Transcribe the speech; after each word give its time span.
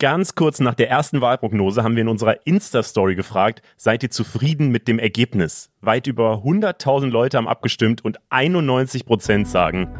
Ganz 0.00 0.34
kurz 0.34 0.60
nach 0.60 0.74
der 0.74 0.88
ersten 0.88 1.20
Wahlprognose 1.20 1.84
haben 1.84 1.94
wir 1.94 2.00
in 2.00 2.08
unserer 2.08 2.46
Insta-Story 2.46 3.16
gefragt, 3.16 3.60
seid 3.76 4.02
ihr 4.02 4.10
zufrieden 4.10 4.70
mit 4.70 4.88
dem 4.88 4.98
Ergebnis? 4.98 5.70
Weit 5.82 6.06
über 6.06 6.42
100.000 6.42 7.10
Leute 7.10 7.36
haben 7.36 7.46
abgestimmt 7.46 8.02
und 8.02 8.18
91 8.30 9.04
Prozent 9.04 9.46
sagen 9.46 9.90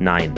Nein. 0.00 0.34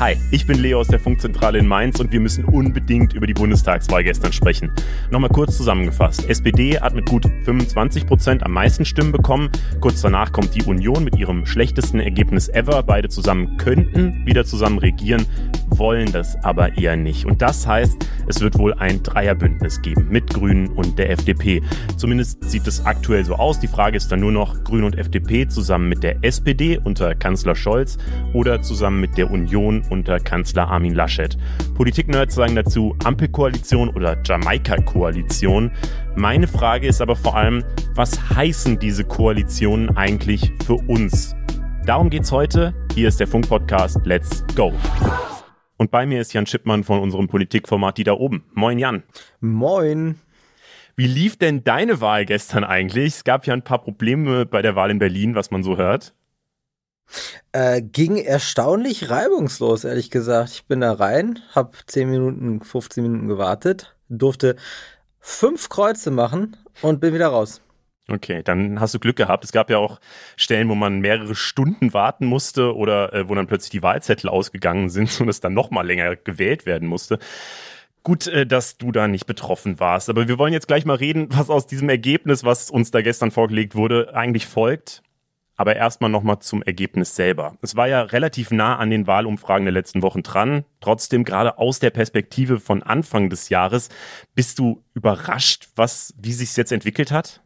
Hi, 0.00 0.16
ich 0.30 0.46
bin 0.46 0.60
Leo 0.60 0.78
aus 0.78 0.86
der 0.86 1.00
Funkzentrale 1.00 1.58
in 1.58 1.66
Mainz 1.66 1.98
und 1.98 2.12
wir 2.12 2.20
müssen 2.20 2.44
unbedingt 2.44 3.14
über 3.14 3.26
die 3.26 3.34
Bundestagswahl 3.34 4.04
gestern 4.04 4.32
sprechen. 4.32 4.70
Nochmal 5.10 5.28
kurz 5.28 5.56
zusammengefasst. 5.56 6.28
SPD 6.28 6.78
hat 6.78 6.94
mit 6.94 7.06
gut 7.06 7.26
25 7.42 8.06
Prozent 8.06 8.44
am 8.44 8.52
meisten 8.52 8.84
Stimmen 8.84 9.10
bekommen. 9.10 9.50
Kurz 9.80 10.00
danach 10.00 10.30
kommt 10.30 10.54
die 10.54 10.62
Union 10.62 11.02
mit 11.02 11.16
ihrem 11.18 11.46
schlechtesten 11.46 11.98
Ergebnis 11.98 12.48
ever. 12.48 12.84
Beide 12.84 13.08
zusammen 13.08 13.56
könnten 13.56 14.24
wieder 14.24 14.44
zusammen 14.44 14.78
regieren, 14.78 15.26
wollen 15.66 16.12
das 16.12 16.36
aber 16.44 16.78
eher 16.78 16.96
nicht. 16.96 17.24
Und 17.24 17.42
das 17.42 17.66
heißt, 17.66 17.96
es 18.28 18.40
wird 18.40 18.56
wohl 18.56 18.74
ein 18.74 19.02
Dreierbündnis 19.02 19.82
geben 19.82 20.06
mit 20.10 20.32
Grünen 20.32 20.68
und 20.68 20.96
der 21.00 21.10
FDP. 21.10 21.60
Zumindest 21.96 22.48
sieht 22.48 22.68
es 22.68 22.86
aktuell 22.86 23.24
so 23.24 23.34
aus. 23.34 23.58
Die 23.58 23.66
Frage 23.66 23.96
ist 23.96 24.12
dann 24.12 24.20
nur 24.20 24.30
noch 24.30 24.62
Grüne 24.62 24.86
und 24.86 24.96
FDP 24.96 25.48
zusammen 25.48 25.88
mit 25.88 26.04
der 26.04 26.22
SPD 26.22 26.78
unter 26.78 27.16
Kanzler 27.16 27.56
Scholz 27.56 27.98
oder 28.32 28.62
zusammen 28.62 29.00
mit 29.00 29.18
der 29.18 29.30
Union 29.32 29.82
unter 29.90 30.18
Kanzler 30.18 30.68
Armin 30.68 30.94
Laschet. 30.94 31.36
Politik-Nerds 31.74 32.34
sagen 32.34 32.54
dazu 32.54 32.96
Ampelkoalition 33.04 33.88
oder 33.88 34.16
Jamaika-Koalition. 34.24 35.70
Meine 36.16 36.46
Frage 36.46 36.86
ist 36.86 37.00
aber 37.00 37.16
vor 37.16 37.36
allem, 37.36 37.64
was 37.94 38.30
heißen 38.30 38.78
diese 38.78 39.04
Koalitionen 39.04 39.96
eigentlich 39.96 40.52
für 40.64 40.76
uns? 40.88 41.34
Darum 41.86 42.10
geht's 42.10 42.32
heute. 42.32 42.74
Hier 42.94 43.08
ist 43.08 43.20
der 43.20 43.26
Funk-Podcast 43.26 43.98
Let's 44.04 44.44
Go. 44.54 44.72
Und 45.78 45.90
bei 45.90 46.06
mir 46.06 46.20
ist 46.20 46.32
Jan 46.32 46.46
Schippmann 46.46 46.84
von 46.84 47.00
unserem 47.00 47.28
Politikformat 47.28 47.98
Die 47.98 48.04
da 48.04 48.12
oben. 48.12 48.44
Moin 48.52 48.78
Jan. 48.78 49.04
Moin. 49.40 50.16
Wie 50.96 51.06
lief 51.06 51.36
denn 51.36 51.62
deine 51.62 52.00
Wahl 52.00 52.24
gestern 52.24 52.64
eigentlich? 52.64 53.14
Es 53.14 53.24
gab 53.24 53.46
ja 53.46 53.54
ein 53.54 53.62
paar 53.62 53.78
Probleme 53.78 54.44
bei 54.44 54.62
der 54.62 54.74
Wahl 54.74 54.90
in 54.90 54.98
Berlin, 54.98 55.36
was 55.36 55.52
man 55.52 55.62
so 55.62 55.76
hört. 55.76 56.12
Äh, 57.52 57.82
ging 57.82 58.16
erstaunlich 58.16 59.10
reibungslos, 59.10 59.84
ehrlich 59.84 60.10
gesagt. 60.10 60.50
Ich 60.50 60.66
bin 60.66 60.80
da 60.80 60.92
rein, 60.92 61.40
hab 61.54 61.76
10 61.86 62.10
Minuten, 62.10 62.62
15 62.62 63.02
Minuten 63.02 63.28
gewartet, 63.28 63.96
durfte 64.08 64.56
fünf 65.20 65.68
Kreuze 65.68 66.10
machen 66.10 66.56
und 66.82 67.00
bin 67.00 67.14
wieder 67.14 67.28
raus. 67.28 67.60
Okay, 68.10 68.42
dann 68.42 68.80
hast 68.80 68.94
du 68.94 68.98
Glück 68.98 69.16
gehabt. 69.16 69.44
Es 69.44 69.52
gab 69.52 69.68
ja 69.68 69.76
auch 69.76 70.00
Stellen, 70.36 70.70
wo 70.70 70.74
man 70.74 71.00
mehrere 71.00 71.34
Stunden 71.34 71.92
warten 71.92 72.24
musste 72.24 72.74
oder 72.74 73.12
äh, 73.12 73.28
wo 73.28 73.34
dann 73.34 73.46
plötzlich 73.46 73.70
die 73.70 73.82
Wahlzettel 73.82 74.30
ausgegangen 74.30 74.88
sind 74.88 75.20
und 75.20 75.28
es 75.28 75.40
dann 75.40 75.52
noch 75.52 75.70
mal 75.70 75.86
länger 75.86 76.16
gewählt 76.16 76.64
werden 76.64 76.88
musste. 76.88 77.18
Gut, 78.02 78.26
äh, 78.26 78.46
dass 78.46 78.78
du 78.78 78.92
da 78.92 79.08
nicht 79.08 79.26
betroffen 79.26 79.78
warst. 79.78 80.08
Aber 80.08 80.26
wir 80.26 80.38
wollen 80.38 80.54
jetzt 80.54 80.68
gleich 80.68 80.86
mal 80.86 80.96
reden, 80.96 81.28
was 81.30 81.50
aus 81.50 81.66
diesem 81.66 81.90
Ergebnis, 81.90 82.44
was 82.44 82.70
uns 82.70 82.90
da 82.90 83.02
gestern 83.02 83.30
vorgelegt 83.30 83.74
wurde, 83.74 84.14
eigentlich 84.14 84.46
folgt. 84.46 85.02
Aber 85.58 85.74
erstmal 85.74 86.08
nochmal 86.08 86.38
zum 86.38 86.62
Ergebnis 86.62 87.16
selber. 87.16 87.56
Es 87.62 87.74
war 87.74 87.88
ja 87.88 88.02
relativ 88.02 88.52
nah 88.52 88.76
an 88.76 88.90
den 88.90 89.08
Wahlumfragen 89.08 89.64
der 89.64 89.72
letzten 89.72 90.02
Wochen 90.02 90.22
dran. 90.22 90.64
Trotzdem, 90.80 91.24
gerade 91.24 91.58
aus 91.58 91.80
der 91.80 91.90
Perspektive 91.90 92.60
von 92.60 92.84
Anfang 92.84 93.28
des 93.28 93.48
Jahres, 93.48 93.88
bist 94.36 94.60
du 94.60 94.84
überrascht, 94.94 95.68
was, 95.74 96.14
wie 96.16 96.32
sich 96.32 96.56
jetzt 96.56 96.70
entwickelt 96.70 97.10
hat? 97.10 97.42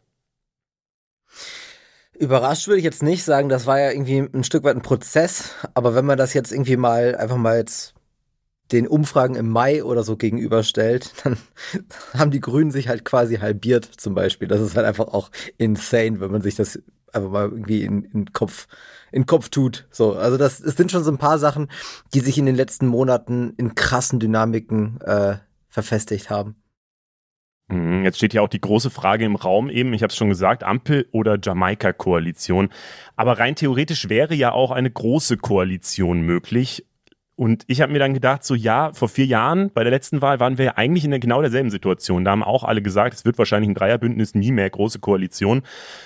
Überrascht 2.13 2.67
würde 2.67 2.77
ich 2.77 2.83
jetzt 2.83 3.01
nicht 3.01 3.23
sagen, 3.23 3.49
das 3.49 3.65
war 3.65 3.79
ja 3.79 3.89
irgendwie 3.89 4.19
ein 4.19 4.43
Stück 4.43 4.63
weit 4.63 4.75
ein 4.75 4.83
Prozess, 4.83 5.55
aber 5.73 5.95
wenn 5.95 6.05
man 6.05 6.19
das 6.19 6.35
jetzt 6.35 6.51
irgendwie 6.51 6.77
mal 6.77 7.15
einfach 7.15 7.37
mal 7.37 7.57
jetzt 7.57 7.95
den 8.71 8.87
Umfragen 8.87 9.33
im 9.35 9.49
Mai 9.49 9.83
oder 9.83 10.03
so 10.03 10.17
gegenüberstellt, 10.17 11.13
dann 11.23 11.37
haben 12.13 12.29
die 12.29 12.39
Grünen 12.39 12.69
sich 12.69 12.89
halt 12.89 13.05
quasi 13.05 13.37
halbiert 13.37 13.85
zum 13.85 14.13
Beispiel. 14.13 14.47
Das 14.47 14.61
ist 14.61 14.75
halt 14.75 14.85
einfach 14.85 15.07
auch 15.07 15.31
insane, 15.57 16.19
wenn 16.19 16.31
man 16.31 16.43
sich 16.43 16.53
das 16.53 16.79
einfach 17.13 17.29
mal 17.29 17.49
irgendwie 17.49 17.83
in, 17.83 18.03
in 18.03 18.33
Kopf 18.33 18.67
in 19.11 19.25
Kopf 19.25 19.49
tut. 19.49 19.87
So, 19.91 20.13
also 20.13 20.37
das 20.37 20.59
es 20.59 20.75
sind 20.75 20.91
schon 20.91 21.03
so 21.03 21.11
ein 21.11 21.17
paar 21.17 21.39
Sachen, 21.39 21.69
die 22.13 22.19
sich 22.19 22.37
in 22.37 22.45
den 22.45 22.55
letzten 22.55 22.87
Monaten 22.87 23.53
in 23.57 23.75
krassen 23.75 24.19
Dynamiken 24.19 24.99
äh, 25.01 25.37
verfestigt 25.69 26.29
haben. 26.29 26.55
Mhm, 27.67 28.03
jetzt 28.03 28.17
steht 28.17 28.33
ja 28.33 28.41
auch 28.41 28.49
die 28.49 28.61
große 28.61 28.89
Frage 28.89 29.25
im 29.25 29.35
Raum 29.35 29.69
eben, 29.69 29.93
ich 29.93 30.03
habe 30.03 30.11
es 30.11 30.17
schon 30.17 30.29
gesagt, 30.29 30.63
Ampel 30.63 31.07
oder 31.11 31.37
Jamaika-Koalition. 31.41 32.69
Aber 33.15 33.39
rein 33.39 33.55
theoretisch 33.55 34.09
wäre 34.09 34.33
ja 34.35 34.51
auch 34.51 34.71
eine 34.71 34.91
große 34.91 35.37
Koalition 35.37 36.21
möglich. 36.21 36.85
Und 37.35 37.63
ich 37.65 37.81
habe 37.81 37.91
mir 37.91 37.97
dann 37.97 38.13
gedacht, 38.13 38.43
so 38.43 38.53
ja, 38.53 38.93
vor 38.93 39.09
vier 39.09 39.25
Jahren 39.25 39.71
bei 39.73 39.83
der 39.83 39.89
letzten 39.89 40.21
Wahl 40.21 40.39
waren 40.39 40.59
wir 40.59 40.65
ja 40.65 40.71
eigentlich 40.75 41.03
in 41.03 41.19
genau 41.19 41.41
derselben 41.41 41.71
Situation. 41.71 42.23
Da 42.23 42.31
haben 42.31 42.43
auch 42.43 42.63
alle 42.63 42.83
gesagt, 42.83 43.15
es 43.15 43.25
wird 43.25 43.39
wahrscheinlich 43.39 43.69
ein 43.69 43.73
Dreierbündnis, 43.73 44.35
nie 44.35 44.51
mehr 44.51 44.69
große 44.69 44.99
Koalition. 44.99 45.63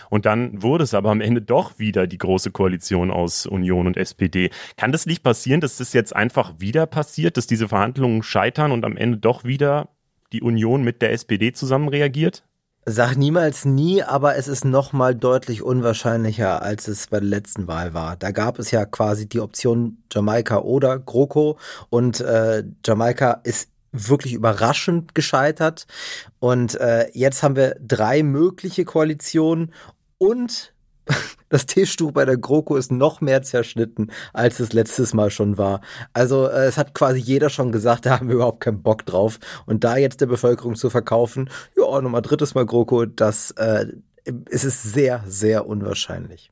Und 0.10 0.26
dann 0.26 0.64
wurde 0.64 0.86
es 0.86 0.94
aber 0.94 1.12
am 1.12 1.20
Ende 1.20 1.42
doch 1.42 1.80
wieder 1.80 2.08
die 2.08 2.18
große 2.18 2.52
Koalition 2.52 3.12
aus 3.12 3.46
Union 3.46 3.88
und 3.88 3.98
SPD. 3.98 4.52
Kann 4.78 4.94
das 4.94 5.06
nicht 5.06 5.22
passieren, 5.22 5.60
dass 5.60 5.78
das 5.78 5.92
jetzt 5.92 6.16
einfach 6.16 6.54
wieder 6.60 6.86
passiert, 6.86 7.36
dass 7.36 7.46
diese 7.46 7.68
Verhandlungen 7.68 8.24
scheitern 8.24 8.72
und 8.72 8.86
am 8.86 8.96
Ende 8.96 9.18
doch 9.18 9.44
wieder 9.44 9.90
die 10.32 10.42
Union 10.42 10.84
mit 10.84 11.02
der 11.02 11.12
SPD 11.12 11.52
zusammen 11.52 11.90
reagiert? 11.90 12.47
Sag 12.90 13.18
niemals 13.18 13.66
nie, 13.66 14.02
aber 14.02 14.38
es 14.38 14.48
ist 14.48 14.64
noch 14.64 14.94
mal 14.94 15.14
deutlich 15.14 15.62
unwahrscheinlicher, 15.62 16.62
als 16.62 16.88
es 16.88 17.08
bei 17.08 17.20
der 17.20 17.28
letzten 17.28 17.68
Wahl 17.68 17.94
war. 17.94 18.16
Da 18.16 18.32
gab 18.32 18.60
es 18.60 18.72
ja 18.72 18.86
quasi 18.86 19.28
die 19.28 19.42
Option 19.42 19.98
Jamaika 20.10 20.60
oder 20.60 20.98
GroKo 20.98 21.58
und 21.90 22.22
äh, 22.22 22.64
Jamaika 22.86 23.42
ist 23.44 23.68
wirklich 23.92 24.32
überraschend 24.32 25.14
gescheitert. 25.16 25.86
Und 26.40 26.76
äh, 26.76 27.10
jetzt 27.12 27.44
haben 27.44 27.58
wir 27.58 27.76
drei 27.86 28.24
mögliche 28.24 28.86
Koalitionen 28.86 29.74
und 30.18 30.74
das 31.50 31.66
Tischtuch 31.66 32.12
bei 32.12 32.26
der 32.26 32.38
GroKo 32.38 32.76
ist 32.76 32.92
noch 32.92 33.22
mehr 33.22 33.42
zerschnitten, 33.42 34.12
als 34.34 34.60
es 34.60 34.74
letztes 34.74 35.14
Mal 35.14 35.30
schon 35.30 35.58
war. 35.58 35.82
Also 36.14 36.48
äh, 36.48 36.66
es 36.66 36.78
hat 36.78 36.94
quasi 36.94 37.20
jeder 37.20 37.50
schon 37.50 37.72
gesagt, 37.72 38.06
da 38.06 38.20
haben 38.20 38.28
wir 38.28 38.36
überhaupt 38.36 38.62
keinen 38.62 38.84
Bock 38.84 39.06
drauf. 39.06 39.40
Und 39.66 39.84
da 39.84 39.98
jetzt 39.98 40.22
der 40.22 40.28
Bevölkerung 40.28 40.76
zu 40.76 40.90
verkaufen, 40.90 41.50
ja, 41.76 42.02
nochmal 42.02 42.22
drittes 42.22 42.56
Mal 42.56 42.66
GroKo, 42.66 43.06
das 43.06 43.52
äh, 43.52 43.88
es 44.50 44.64
ist 44.64 44.84
sehr, 44.84 45.24
sehr 45.26 45.68
unwahrscheinlich. 45.68 46.52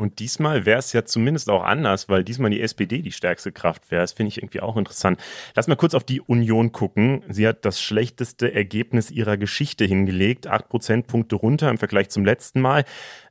Und 0.00 0.18
diesmal 0.18 0.64
wäre 0.64 0.78
es 0.78 0.94
ja 0.94 1.04
zumindest 1.04 1.50
auch 1.50 1.62
anders, 1.62 2.08
weil 2.08 2.24
diesmal 2.24 2.50
die 2.50 2.62
SPD 2.62 3.02
die 3.02 3.12
stärkste 3.12 3.52
Kraft 3.52 3.90
wäre. 3.90 4.00
Das 4.00 4.12
finde 4.12 4.28
ich 4.28 4.38
irgendwie 4.38 4.60
auch 4.60 4.78
interessant. 4.78 5.20
Lass 5.54 5.68
mal 5.68 5.76
kurz 5.76 5.92
auf 5.94 6.04
die 6.04 6.22
Union 6.22 6.72
gucken. 6.72 7.22
Sie 7.28 7.46
hat 7.46 7.66
das 7.66 7.82
schlechteste 7.82 8.54
Ergebnis 8.54 9.10
ihrer 9.10 9.36
Geschichte 9.36 9.84
hingelegt. 9.84 10.46
Acht 10.46 10.70
Prozentpunkte 10.70 11.36
runter 11.36 11.68
im 11.68 11.76
Vergleich 11.76 12.08
zum 12.08 12.24
letzten 12.24 12.62
Mal. 12.62 12.86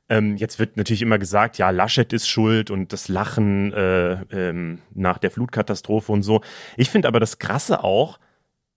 Ähm, 0.10 0.36
jetzt 0.38 0.58
wird 0.60 0.76
natürlich 0.76 1.04
immer 1.04 1.20
gesagt, 1.20 1.58
ja, 1.58 1.70
Laschet 1.70 2.12
ist 2.14 2.28
schuld 2.28 2.72
und 2.72 2.92
das 2.92 3.08
Lachen 3.08 3.72
äh, 3.74 4.14
ähm, 4.32 4.80
nach 4.94 5.20
der 5.20 5.32
Flutkatastrophe 5.32 6.12
und 6.12 6.24
so. 6.24 6.42
Ich 6.78 6.90
finde 6.90 7.08
aber 7.08 7.20
das 7.20 7.38
Krasse 7.38 7.84
auch, 7.84 8.20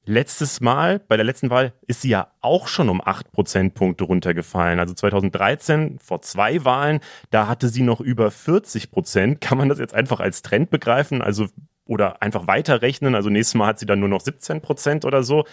letztes 0.05 0.61
Mal, 0.61 0.99
bei 0.99 1.17
der 1.17 1.25
letzten 1.25 1.51
Wahl, 1.51 1.73
ist 1.87 2.03
sie 2.03 2.11
ja 2.11 2.33
auch 2.41 2.69
schon 2.69 2.89
um 2.89 3.01
acht 3.03 3.33
Prozentpunkte 3.33 4.05
runtergefallen. 4.05 4.79
Also 4.79 4.95
2013, 4.95 5.99
vor 6.01 6.23
zwei 6.23 6.65
Wahlen, 6.65 7.01
da 7.31 7.47
hatte 7.47 7.69
sie 7.69 7.83
noch 7.83 8.01
über 8.01 8.31
40 8.31 8.91
Prozent. 8.91 9.41
Kann 9.41 9.59
man 9.59 9.69
das 9.69 9.79
jetzt 9.79 9.95
einfach 9.95 10.21
als 10.21 10.43
Trend 10.43 10.71
begreifen? 10.71 11.23
Also, 11.23 11.49
oder 11.87 12.23
einfach 12.23 12.47
weiterrechnen? 12.47 13.15
Also 13.15 13.31
nächstes 13.31 13.55
Mal 13.55 13.69
hat 13.69 13.79
sie 13.79 13.87
dann 13.87 14.01
nur 14.01 14.09
noch 14.09 14.21
17 14.21 14.61
Prozent 14.61 15.05
oder 15.05 15.23
so. 15.23 15.45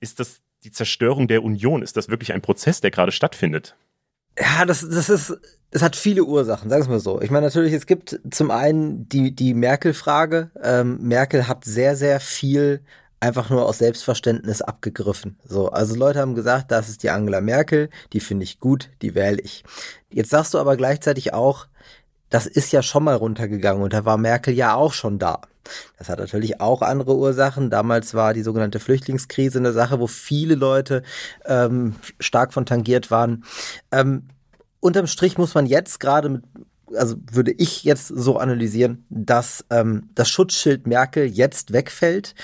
Ist 0.00 0.20
das 0.20 0.40
die 0.64 0.70
Zerstörung 0.70 1.28
der 1.28 1.42
Union? 1.42 1.82
Ist 1.82 1.96
das 1.96 2.08
wirklich 2.08 2.32
ein 2.32 2.42
Prozess, 2.42 2.80
der 2.80 2.90
gerade 2.90 3.12
stattfindet? 3.12 3.76
Ja, 4.38 4.64
das, 4.64 4.88
das 4.88 5.08
ist, 5.08 5.36
es 5.70 5.82
hat 5.82 5.96
viele 5.96 6.24
Ursachen, 6.24 6.70
sagen 6.70 6.84
wir 6.84 6.92
mal 6.92 7.00
so. 7.00 7.20
Ich 7.20 7.30
meine, 7.30 7.46
natürlich, 7.46 7.72
es 7.72 7.86
gibt 7.86 8.20
zum 8.30 8.50
einen 8.50 9.08
die, 9.08 9.34
die 9.34 9.54
Merkel-Frage. 9.54 10.50
Ähm, 10.62 10.98
Merkel 11.00 11.48
hat 11.48 11.64
sehr, 11.64 11.96
sehr 11.96 12.20
viel 12.20 12.82
einfach 13.20 13.50
nur 13.50 13.66
aus 13.66 13.78
Selbstverständnis 13.78 14.62
abgegriffen. 14.62 15.38
So, 15.46 15.68
also 15.68 15.94
Leute 15.94 16.18
haben 16.18 16.34
gesagt, 16.34 16.72
das 16.72 16.88
ist 16.88 17.02
die 17.04 17.10
Angela 17.10 17.40
Merkel, 17.40 17.88
die 18.12 18.20
finde 18.20 18.44
ich 18.44 18.58
gut, 18.58 18.90
die 19.00 19.14
wähle 19.14 19.40
ich. 19.40 19.62
Jetzt 20.10 20.30
sagst 20.30 20.54
du 20.54 20.58
aber 20.58 20.76
gleichzeitig 20.76 21.32
auch, 21.32 21.66
das 22.32 22.46
ist 22.46 22.72
ja 22.72 22.82
schon 22.82 23.04
mal 23.04 23.14
runtergegangen 23.14 23.82
und 23.82 23.92
da 23.92 24.04
war 24.04 24.16
Merkel 24.16 24.54
ja 24.54 24.74
auch 24.74 24.92
schon 24.92 25.18
da. 25.18 25.42
Das 25.98 26.08
hat 26.08 26.18
natürlich 26.18 26.60
auch 26.60 26.82
andere 26.82 27.14
Ursachen. 27.16 27.70
Damals 27.70 28.14
war 28.14 28.34
die 28.34 28.42
sogenannte 28.42 28.80
Flüchtlingskrise 28.80 29.58
eine 29.58 29.72
Sache, 29.72 30.00
wo 30.00 30.06
viele 30.06 30.54
Leute 30.56 31.02
ähm, 31.44 31.94
stark 32.18 32.52
von 32.52 32.66
tangiert 32.66 33.10
waren. 33.10 33.44
Ähm, 33.92 34.28
unterm 34.80 35.06
Strich 35.06 35.38
muss 35.38 35.54
man 35.54 35.66
jetzt 35.66 36.00
gerade 36.00 36.28
mit 36.28 36.44
also 36.94 37.16
würde 37.30 37.52
ich 37.52 37.84
jetzt 37.84 38.08
so 38.08 38.36
analysieren, 38.36 39.06
dass 39.08 39.64
ähm, 39.70 40.10
das 40.14 40.28
Schutzschild 40.28 40.86
Merkel 40.86 41.24
jetzt 41.24 41.72
wegfällt. 41.72 42.34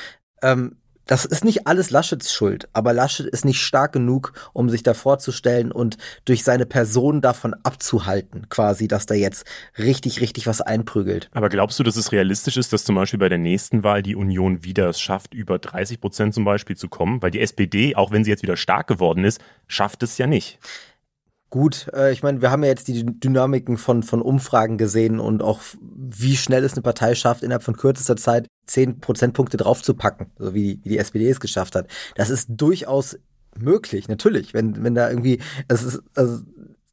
Ähm, 0.41 0.76
das 1.08 1.25
ist 1.25 1.44
nicht 1.44 1.66
alles 1.66 1.90
Laschets 1.90 2.32
Schuld, 2.32 2.69
aber 2.75 2.93
Laschet 2.93 3.26
ist 3.26 3.44
nicht 3.44 3.60
stark 3.60 3.93
genug, 3.93 4.34
um 4.52 4.69
sich 4.69 4.82
da 4.82 4.94
vorzustellen 4.94 5.72
und 5.72 5.96
durch 6.26 6.44
seine 6.44 6.66
Person 6.66 7.22
davon 7.22 7.55
abzuhalten, 7.62 8.49
quasi, 8.50 8.88
dass 8.88 9.06
da 9.06 9.14
jetzt 9.14 9.46
richtig, 9.78 10.20
richtig 10.20 10.46
was 10.46 10.60
einprügelt. 10.60 11.31
Aber 11.32 11.49
glaubst 11.49 11.78
du, 11.78 11.82
dass 11.82 11.96
es 11.96 12.12
realistisch 12.12 12.58
ist, 12.58 12.72
dass 12.72 12.84
zum 12.84 12.94
Beispiel 12.94 13.19
bei 13.19 13.31
der 13.31 13.38
nächsten 13.38 13.82
Wahl 13.82 14.02
die 14.02 14.14
Union 14.14 14.64
wieder 14.64 14.90
es 14.90 15.00
schafft, 15.00 15.32
über 15.32 15.58
30 15.58 16.00
Prozent 16.00 16.34
zum 16.34 16.44
Beispiel 16.44 16.76
zu 16.76 16.88
kommen? 16.88 17.22
Weil 17.22 17.31
die 17.31 17.40
SPD, 17.40 17.96
auch 17.96 18.10
wenn 18.10 18.22
sie 18.22 18.31
jetzt 18.31 18.43
wieder 18.43 18.58
stark 18.58 18.87
geworden 18.87 19.25
ist, 19.25 19.40
schafft 19.66 20.02
es 20.02 20.19
ja 20.19 20.26
nicht. 20.26 20.58
Gut, 21.50 21.88
äh, 21.94 22.12
ich 22.12 22.22
meine, 22.22 22.42
wir 22.42 22.50
haben 22.50 22.62
ja 22.62 22.68
jetzt 22.68 22.88
die 22.88 23.04
Dynamiken 23.04 23.78
von, 23.78 24.02
von 24.02 24.20
Umfragen 24.20 24.76
gesehen 24.76 25.18
und 25.18 25.42
auch 25.42 25.60
wie 25.80 26.36
schnell 26.36 26.62
es 26.62 26.74
eine 26.74 26.82
Partei 26.82 27.14
schafft, 27.14 27.42
innerhalb 27.42 27.62
von 27.62 27.76
kürzester 27.76 28.16
Zeit 28.16 28.48
zehn 28.66 29.00
Prozentpunkte 29.00 29.56
draufzupacken, 29.56 30.26
so 30.38 30.54
wie, 30.54 30.80
wie 30.82 30.90
die 30.90 30.98
SPD 30.98 31.28
es 31.28 31.40
geschafft 31.40 31.74
hat. 31.74 31.88
Das 32.16 32.28
ist 32.28 32.48
durchaus 32.50 33.18
möglich, 33.56 34.08
natürlich, 34.08 34.52
wenn, 34.52 34.84
wenn 34.84 34.94
da 34.94 35.08
irgendwie, 35.08 35.40
es 35.68 35.82
ist, 35.82 36.02
also, 36.14 36.42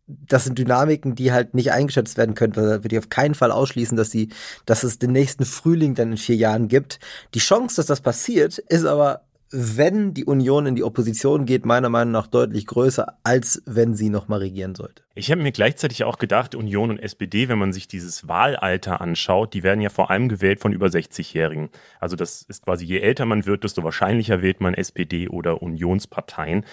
das 0.07 0.45
sind 0.45 0.57
Dynamiken, 0.57 1.15
die 1.15 1.31
halt 1.31 1.55
nicht 1.55 1.71
eingeschätzt 1.71 2.15
werden 2.15 2.35
können. 2.35 2.53
Da 2.53 2.61
würde 2.61 2.95
ich 2.95 2.99
auf 2.99 3.09
keinen 3.09 3.33
Fall 3.33 3.51
ausschließen, 3.51 3.97
dass 3.97 4.11
die, 4.11 4.29
dass 4.65 4.83
es 4.83 4.99
den 4.99 5.11
nächsten 5.11 5.45
Frühling 5.45 5.95
dann 5.95 6.11
in 6.11 6.17
vier 6.17 6.35
Jahren 6.35 6.67
gibt. 6.67 6.99
Die 7.33 7.39
Chance, 7.39 7.77
dass 7.77 7.87
das 7.87 8.01
passiert, 8.01 8.59
ist 8.59 8.85
aber 8.85 9.24
wenn 9.51 10.13
die 10.13 10.25
Union 10.25 10.65
in 10.65 10.75
die 10.75 10.83
Opposition 10.83 11.45
geht, 11.45 11.65
meiner 11.65 11.89
Meinung 11.89 12.11
nach 12.11 12.27
deutlich 12.27 12.65
größer, 12.65 13.17
als 13.23 13.61
wenn 13.65 13.95
sie 13.95 14.09
nochmal 14.09 14.39
regieren 14.39 14.75
sollte. 14.75 15.04
Ich 15.17 15.31
habe 15.31 15.41
mir 15.41 15.53
gleichzeitig 15.53 16.03
auch 16.03 16.17
gedacht, 16.17 16.55
Union 16.55 16.89
und 16.89 16.99
SPD, 16.99 17.47
wenn 17.47 17.57
man 17.57 17.71
sich 17.71 17.87
dieses 17.87 18.27
Wahlalter 18.27 18.99
anschaut, 18.99 19.53
die 19.53 19.63
werden 19.63 19.79
ja 19.79 19.89
vor 19.89 20.11
allem 20.11 20.27
gewählt 20.27 20.59
von 20.59 20.73
über 20.73 20.87
60-Jährigen. 20.87 21.69
Also 22.01 22.17
das 22.17 22.41
ist 22.41 22.65
quasi, 22.65 22.83
je 22.83 22.99
älter 22.99 23.25
man 23.25 23.45
wird, 23.45 23.63
desto 23.63 23.81
wahrscheinlicher 23.85 24.41
wählt 24.41 24.59
man 24.59 24.73
SPD 24.73 25.29
oder 25.29 25.61
Unionsparteien. 25.61 26.65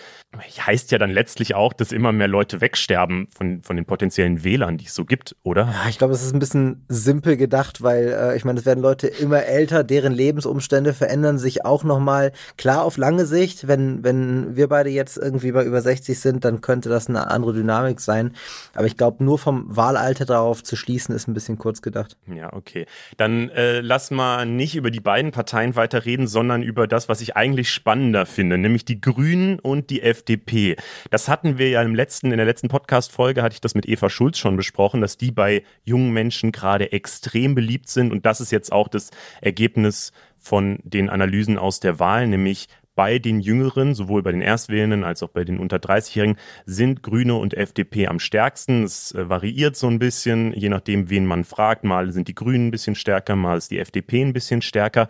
Heißt 0.59 0.91
ja 0.91 0.99
dann 0.99 1.13
letztlich 1.13 1.55
auch, 1.55 1.73
dass 1.73 1.93
immer 1.93 2.11
mehr 2.11 2.27
Leute 2.27 2.61
wegsterben 2.61 3.29
von, 3.33 3.63
von 3.63 3.77
den 3.77 3.85
potenziellen 3.85 4.43
Wählern, 4.43 4.77
die 4.77 4.87
es 4.87 4.95
so 4.97 5.05
gibt, 5.05 5.37
oder? 5.45 5.67
Ja, 5.67 5.89
ich 5.89 5.99
glaube, 5.99 6.13
es 6.13 6.25
ist 6.25 6.35
ein 6.35 6.41
bisschen 6.41 6.85
simpel 6.89 7.37
gedacht, 7.37 7.81
weil 7.81 8.09
äh, 8.09 8.37
ich 8.37 8.45
meine, 8.45 8.59
es 8.59 8.67
werden 8.67 8.83
Leute 8.83 9.07
immer 9.07 9.45
älter, 9.45 9.85
deren 9.85 10.13
Lebensumstände 10.13 10.95
verändern 10.95 11.39
sich 11.39 11.65
auch 11.65 11.85
nochmal. 11.85 12.33
Klar, 12.57 12.83
auf 12.83 12.97
lange 12.97 13.25
Sicht, 13.25 13.69
wenn, 13.69 14.03
wenn 14.03 14.57
wir 14.57 14.67
beide 14.67 14.91
jetzt 14.91 15.17
irgendwie 15.17 15.53
bei 15.53 15.65
über 15.65 15.81
60 15.81 16.19
sind, 16.19 16.45
dann 16.45 16.61
könnte 16.61 16.89
das 16.89 17.09
eine 17.09 17.31
andere 17.31 17.53
Dynamik 17.53 18.01
sein. 18.01 18.32
Aber 18.75 18.87
ich 18.87 18.97
glaube, 18.97 19.23
nur 19.25 19.39
vom 19.39 19.65
Wahlalter 19.75 20.25
darauf 20.25 20.63
zu 20.63 20.77
schließen, 20.77 21.15
ist 21.15 21.29
ein 21.29 21.35
bisschen 21.35 21.59
kurz 21.59 21.83
gedacht. 21.83 22.17
Ja, 22.27 22.53
okay. 22.53 22.87
Dann 23.17 23.49
äh, 23.51 23.81
lass 23.81 24.11
mal 24.11 24.47
nicht 24.47 24.77
über 24.77 24.91
die 24.91 25.01
beiden 25.01 25.33
Parteien 25.33 25.77
weiter 25.77 26.05
reden, 26.05 26.27
sondern 26.27 26.63
über 26.63 26.87
das, 26.87 27.09
was 27.09 27.21
ich 27.21 27.37
eigentlich 27.37 27.71
spannender 27.71 28.27
finde, 28.27 28.59
nämlich 28.59 28.85
die 28.85 29.01
Grünen 29.01 29.59
und 29.59 29.91
die 29.91 30.03
FDP. 30.03 30.77
Das 31.11 31.29
hatten 31.29 31.59
wir 31.59 31.69
ja 31.71 31.83
im 31.83 31.95
letzten, 31.95 32.31
in 32.31 32.37
der 32.37 32.47
letzten 32.47 32.69
Podcast-Folge 32.69 33.43
hatte 33.43 33.55
ich 33.55 33.61
das 33.61 33.75
mit 33.75 33.89
Eva 33.89 34.09
Schulz 34.09 34.39
schon 34.39 34.57
besprochen, 34.57 35.01
dass 35.01 35.17
die 35.17 35.31
bei 35.31 35.63
jungen 35.85 36.13
Menschen 36.13 36.53
gerade 36.53 36.93
extrem 36.93 37.55
beliebt 37.55 37.89
sind 37.89 38.13
und 38.13 38.27
das 38.27 38.41
ist 38.41 38.53
jetzt 38.53 38.73
auch 38.73 38.89
das 38.89 39.11
Ergebnis 39.41 40.13
von 40.43 40.81
den 40.83 41.09
Analysen 41.09 41.57
aus 41.57 41.81
der 41.81 42.01
Wahl, 42.01 42.27
nämlich 42.27 42.69
bei 42.95 43.19
den 43.19 43.41
Jüngeren, 43.41 43.95
sowohl 43.95 44.23
bei 44.23 44.33
den 44.33 44.43
Erstwählenden 44.43 45.05
als 45.05 45.23
auch 45.23 45.31
bei 45.31 45.45
den 45.45 45.59
unter 45.59 45.79
30-Jährigen, 45.79 46.37
sind 46.67 47.03
Grüne 47.03 47.35
und 47.35 47.55
FDP 47.55 48.07
am 48.09 48.19
stärksten. 48.19 48.85
Es 48.85 49.13
äh, 49.13 49.29
variiert 49.29 49.77
so 49.77 49.89
ein 49.89 49.99
bisschen, 49.99 50.53
je 50.55 50.69
nachdem, 50.69 51.11
wen 51.11 51.27
man 51.27 51.45
fragt. 51.45 51.85
Mal 51.85 52.13
sind 52.13 52.29
die 52.29 52.35
Grünen 52.35 52.69
ein 52.69 52.71
bisschen 52.71 52.95
stärker, 52.95 53.37
mal 53.37 53.59
ist 53.59 53.71
die 53.71 53.79
FDP 53.79 54.23
ein 54.23 54.33
bisschen 54.33 54.63
stärker. 54.63 55.09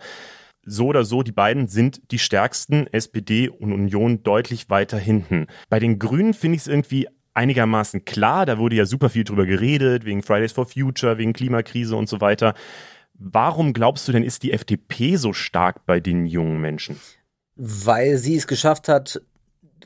So 0.65 0.87
oder 0.87 1.03
so, 1.03 1.23
die 1.23 1.33
beiden 1.33 1.67
sind 1.67 2.11
die 2.11 2.19
stärksten, 2.19 2.87
SPD 2.87 3.49
und 3.49 3.73
Union 3.73 4.23
deutlich 4.23 4.69
weiter 4.69 4.97
hinten. 4.97 5.47
Bei 5.69 5.79
den 5.79 5.99
Grünen 5.99 6.33
finde 6.33 6.55
ich 6.55 6.61
es 6.61 6.67
irgendwie 6.67 7.07
einigermaßen 7.33 8.05
klar, 8.05 8.45
da 8.45 8.57
wurde 8.57 8.75
ja 8.75 8.85
super 8.85 9.09
viel 9.09 9.23
drüber 9.23 9.45
geredet, 9.45 10.05
wegen 10.05 10.23
Fridays 10.23 10.53
for 10.53 10.65
Future, 10.65 11.17
wegen 11.17 11.33
Klimakrise 11.33 11.95
und 11.95 12.07
so 12.07 12.21
weiter. 12.21 12.53
Warum 13.15 13.73
glaubst 13.73 14.07
du 14.07 14.11
denn, 14.11 14.23
ist 14.23 14.43
die 14.43 14.53
FDP 14.53 15.17
so 15.17 15.33
stark 15.33 15.85
bei 15.85 15.99
den 15.99 16.25
jungen 16.25 16.61
Menschen? 16.61 16.97
Weil 17.55 18.17
sie 18.17 18.35
es 18.35 18.47
geschafft 18.47 18.87
hat, 18.87 19.21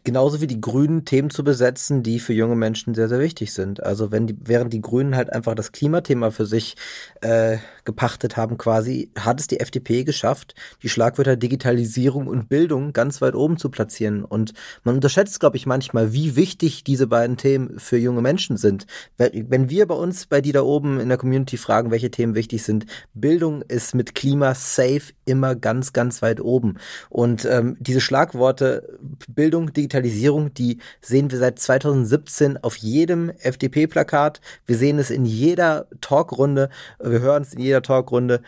genauso 0.03 0.41
wie 0.41 0.47
die 0.47 0.61
Grünen 0.61 1.05
Themen 1.05 1.29
zu 1.29 1.43
besetzen, 1.43 2.03
die 2.03 2.19
für 2.19 2.33
junge 2.33 2.55
Menschen 2.55 2.93
sehr, 2.93 3.09
sehr 3.09 3.19
wichtig 3.19 3.53
sind. 3.53 3.83
Also 3.83 4.11
wenn 4.11 4.27
die, 4.27 4.35
während 4.43 4.73
die 4.73 4.81
Grünen 4.81 5.15
halt 5.15 5.31
einfach 5.31 5.55
das 5.55 5.71
Klimathema 5.71 6.31
für 6.31 6.45
sich 6.45 6.75
äh, 7.21 7.57
gepachtet 7.85 8.37
haben 8.37 8.57
quasi, 8.57 9.11
hat 9.17 9.39
es 9.39 9.47
die 9.47 9.59
FDP 9.59 10.03
geschafft, 10.03 10.55
die 10.83 10.89
Schlagwörter 10.89 11.35
Digitalisierung 11.35 12.27
und 12.27 12.49
Bildung 12.49 12.93
ganz 12.93 13.21
weit 13.21 13.35
oben 13.35 13.57
zu 13.57 13.69
platzieren. 13.69 14.23
Und 14.23 14.53
man 14.83 14.95
unterschätzt, 14.95 15.39
glaube 15.39 15.57
ich, 15.57 15.65
manchmal, 15.65 16.13
wie 16.13 16.35
wichtig 16.35 16.83
diese 16.83 17.07
beiden 17.07 17.37
Themen 17.37 17.79
für 17.79 17.97
junge 17.97 18.21
Menschen 18.21 18.57
sind. 18.57 18.85
Wenn 19.17 19.69
wir 19.69 19.87
bei 19.87 19.95
uns, 19.95 20.25
bei 20.25 20.41
die 20.41 20.51
da 20.51 20.61
oben 20.61 20.99
in 20.99 21.09
der 21.09 21.17
Community 21.17 21.57
fragen, 21.57 21.91
welche 21.91 22.11
Themen 22.11 22.35
wichtig 22.35 22.63
sind, 22.63 22.85
Bildung 23.13 23.61
ist 23.61 23.95
mit 23.95 24.15
Klima 24.15 24.53
safe 24.53 25.13
immer 25.25 25.55
ganz, 25.55 25.93
ganz 25.93 26.21
weit 26.21 26.41
oben. 26.41 26.77
Und 27.09 27.45
ähm, 27.45 27.77
diese 27.79 28.01
Schlagworte 28.01 28.97
Bildung, 29.29 29.73
Digitalisierung, 29.73 29.86
Digitalisierung, 29.87 30.53
die 30.53 30.79
sehen 31.01 31.31
wir 31.31 31.39
seit 31.39 31.59
2017 31.59 32.57
auf 32.57 32.75
jedem 32.75 33.29
FDP-Plakat. 33.29 34.41
Wir 34.65 34.77
sehen 34.77 34.99
es 34.99 35.09
in 35.09 35.25
jeder 35.25 35.87
Talkrunde. 36.01 36.69
Wir 36.99 37.21
hören 37.21 37.43
es 37.43 37.53
in 37.53 37.61
jeder 37.61 37.81
Talkrunde. 37.81 38.41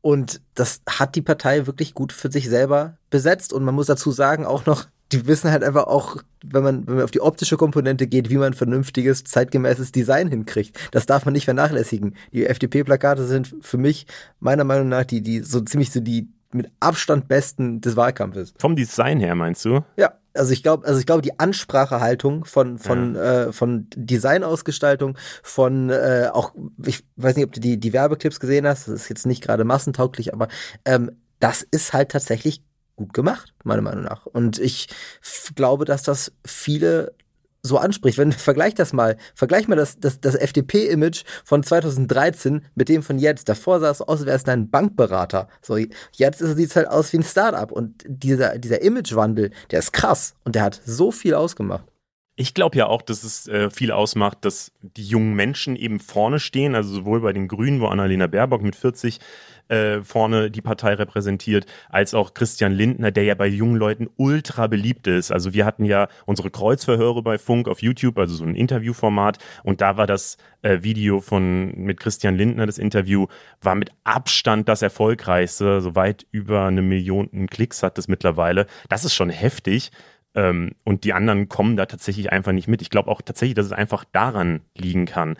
Und 0.00 0.40
das 0.54 0.80
hat 0.88 1.14
die 1.14 1.22
Partei 1.22 1.66
wirklich 1.66 1.92
gut 1.92 2.12
für 2.12 2.32
sich 2.32 2.48
selber 2.48 2.96
besetzt. 3.10 3.52
Und 3.52 3.64
man 3.64 3.74
muss 3.74 3.86
dazu 3.86 4.10
sagen, 4.10 4.46
auch 4.46 4.64
noch, 4.64 4.86
die 5.12 5.26
wissen 5.26 5.50
halt 5.50 5.62
einfach 5.62 5.86
auch, 5.86 6.16
wenn 6.42 6.62
man, 6.62 6.86
wenn 6.86 6.96
man 6.96 7.04
auf 7.04 7.10
die 7.10 7.20
optische 7.20 7.56
Komponente 7.56 8.06
geht, 8.06 8.30
wie 8.30 8.38
man 8.38 8.54
vernünftiges, 8.54 9.24
zeitgemäßes 9.24 9.92
Design 9.92 10.28
hinkriegt. 10.28 10.78
Das 10.92 11.04
darf 11.04 11.26
man 11.26 11.34
nicht 11.34 11.44
vernachlässigen. 11.44 12.14
Die 12.32 12.46
FDP-Plakate 12.46 13.26
sind 13.26 13.54
für 13.60 13.78
mich 13.78 14.06
meiner 14.40 14.64
Meinung 14.64 14.88
nach 14.88 15.04
die, 15.04 15.20
die 15.20 15.40
so 15.40 15.60
ziemlich 15.60 15.90
so 15.90 16.00
die 16.00 16.28
mit 16.52 16.70
Abstand 16.80 17.28
besten 17.28 17.80
des 17.80 17.96
Wahlkampfes. 17.96 18.54
Vom 18.58 18.76
Design 18.76 19.20
her 19.20 19.34
meinst 19.34 19.64
du? 19.64 19.84
Ja, 19.96 20.14
also 20.38 20.52
ich 20.52 20.62
glaube, 20.62 20.86
also 20.86 20.98
ich 21.00 21.06
glaube, 21.06 21.22
die 21.22 21.38
Ansprachehaltung 21.38 22.44
von 22.44 22.78
von 22.78 23.14
ja. 23.14 23.44
äh, 23.48 23.52
von 23.52 23.86
Designausgestaltung, 23.94 25.18
von 25.42 25.90
äh, 25.90 26.30
auch, 26.32 26.54
ich 26.84 27.04
weiß 27.16 27.36
nicht, 27.36 27.44
ob 27.44 27.52
du 27.52 27.60
die 27.60 27.78
die 27.78 27.92
Werbeclips 27.92 28.40
gesehen 28.40 28.66
hast. 28.66 28.88
Das 28.88 28.94
ist 28.94 29.08
jetzt 29.08 29.26
nicht 29.26 29.42
gerade 29.42 29.64
massentauglich, 29.64 30.32
aber 30.32 30.48
ähm, 30.84 31.12
das 31.40 31.62
ist 31.62 31.92
halt 31.92 32.10
tatsächlich 32.10 32.62
gut 32.96 33.12
gemacht, 33.12 33.54
meiner 33.64 33.82
Meinung 33.82 34.04
nach. 34.04 34.26
Und 34.26 34.58
ich 34.58 34.88
glaube, 35.54 35.84
dass 35.84 36.02
das 36.02 36.32
viele 36.44 37.14
so 37.62 37.78
anspricht. 37.78 38.18
Wenn 38.18 38.32
vergleich 38.48 38.74
das 38.74 38.92
mal, 38.92 39.16
vergleich 39.34 39.68
mal 39.68 39.76
das, 39.76 39.98
das, 39.98 40.20
das 40.20 40.34
FDP-Image 40.34 41.24
von 41.44 41.62
2013 41.62 42.62
mit 42.74 42.88
dem 42.88 43.02
von 43.02 43.18
jetzt. 43.18 43.48
Davor 43.48 43.80
sah 43.80 43.90
es 43.90 44.00
aus, 44.00 44.20
als 44.20 44.26
wäre 44.26 44.36
es 44.36 44.44
ein 44.46 44.70
Bankberater. 44.70 45.48
So, 45.62 45.76
jetzt 45.76 46.38
sieht 46.38 46.70
es 46.70 46.76
halt 46.76 46.88
aus 46.88 47.12
wie 47.12 47.18
ein 47.18 47.22
Startup. 47.22 47.70
Und 47.70 48.04
dieser, 48.06 48.58
dieser 48.58 48.82
Imagewandel, 48.82 49.50
der 49.70 49.80
ist 49.80 49.92
krass 49.92 50.34
und 50.44 50.54
der 50.54 50.62
hat 50.62 50.80
so 50.84 51.10
viel 51.10 51.34
ausgemacht. 51.34 51.84
Ich 52.40 52.54
glaube 52.54 52.78
ja 52.78 52.86
auch, 52.86 53.02
dass 53.02 53.24
es 53.24 53.48
äh, 53.48 53.68
viel 53.68 53.90
ausmacht, 53.90 54.44
dass 54.44 54.70
die 54.80 55.02
jungen 55.02 55.34
Menschen 55.34 55.74
eben 55.74 55.98
vorne 55.98 56.38
stehen, 56.38 56.76
also 56.76 56.94
sowohl 56.94 57.20
bei 57.20 57.32
den 57.32 57.48
Grünen, 57.48 57.80
wo 57.80 57.86
Annalena 57.86 58.28
Baerbock 58.28 58.62
mit 58.62 58.76
40 58.76 59.18
äh, 59.68 60.02
vorne 60.02 60.50
die 60.50 60.60
Partei 60.60 60.94
repräsentiert, 60.94 61.66
als 61.88 62.14
auch 62.14 62.34
Christian 62.34 62.72
Lindner, 62.72 63.10
der 63.10 63.24
ja 63.24 63.34
bei 63.34 63.46
jungen 63.46 63.76
Leuten 63.76 64.08
ultra 64.16 64.66
beliebt 64.66 65.06
ist. 65.06 65.30
Also 65.30 65.52
wir 65.54 65.64
hatten 65.64 65.84
ja 65.84 66.08
unsere 66.26 66.50
Kreuzverhöre 66.50 67.22
bei 67.22 67.38
Funk 67.38 67.68
auf 67.68 67.82
YouTube, 67.82 68.18
also 68.18 68.34
so 68.34 68.44
ein 68.44 68.54
Interviewformat, 68.54 69.38
und 69.62 69.80
da 69.80 69.96
war 69.96 70.06
das 70.06 70.36
äh, 70.62 70.82
Video 70.82 71.20
von 71.20 71.72
mit 71.76 72.00
Christian 72.00 72.36
Lindner, 72.36 72.66
das 72.66 72.78
Interview, 72.78 73.26
war 73.60 73.74
mit 73.74 73.92
Abstand 74.04 74.68
das 74.68 74.82
erfolgreichste, 74.82 75.80
so 75.80 75.94
weit 75.94 76.26
über 76.30 76.64
eine 76.64 76.82
Million 76.82 77.46
Klicks 77.48 77.82
hat 77.82 77.98
es 77.98 78.08
mittlerweile. 78.08 78.66
Das 78.88 79.04
ist 79.04 79.14
schon 79.14 79.30
heftig. 79.30 79.90
Ähm, 80.34 80.72
und 80.84 81.04
die 81.04 81.12
anderen 81.12 81.48
kommen 81.48 81.76
da 81.76 81.86
tatsächlich 81.86 82.32
einfach 82.32 82.52
nicht 82.52 82.68
mit. 82.68 82.82
Ich 82.82 82.90
glaube 82.90 83.10
auch 83.10 83.22
tatsächlich, 83.22 83.54
dass 83.54 83.66
es 83.66 83.72
einfach 83.72 84.04
daran 84.04 84.60
liegen 84.76 85.06
kann. 85.06 85.36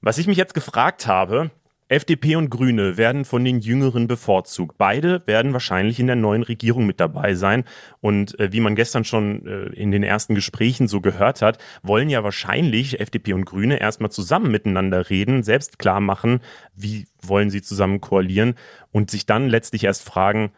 Was 0.00 0.18
ich 0.18 0.26
mich 0.26 0.36
jetzt 0.36 0.54
gefragt 0.54 1.06
habe, 1.06 1.50
FDP 1.88 2.36
und 2.36 2.50
Grüne 2.50 2.98
werden 2.98 3.24
von 3.24 3.44
den 3.44 3.60
Jüngeren 3.60 4.06
bevorzugt. 4.06 4.76
Beide 4.76 5.22
werden 5.26 5.54
wahrscheinlich 5.54 5.98
in 5.98 6.06
der 6.06 6.16
neuen 6.16 6.42
Regierung 6.42 6.86
mit 6.86 7.00
dabei 7.00 7.34
sein. 7.34 7.64
Und 8.00 8.38
äh, 8.38 8.52
wie 8.52 8.60
man 8.60 8.76
gestern 8.76 9.04
schon 9.04 9.46
äh, 9.46 9.66
in 9.74 9.90
den 9.90 10.02
ersten 10.02 10.34
Gesprächen 10.34 10.86
so 10.86 11.00
gehört 11.00 11.40
hat, 11.40 11.58
wollen 11.82 12.10
ja 12.10 12.22
wahrscheinlich 12.22 13.00
FDP 13.00 13.32
und 13.32 13.46
Grüne 13.46 13.80
erstmal 13.80 14.10
zusammen 14.10 14.50
miteinander 14.50 15.08
reden, 15.08 15.42
selbst 15.42 15.78
klar 15.78 16.00
machen, 16.00 16.40
wie 16.74 17.06
wollen 17.22 17.48
sie 17.48 17.62
zusammen 17.62 18.00
koalieren 18.00 18.54
und 18.92 19.10
sich 19.10 19.24
dann 19.24 19.48
letztlich 19.48 19.84
erst 19.84 20.04
fragen, 20.04 20.52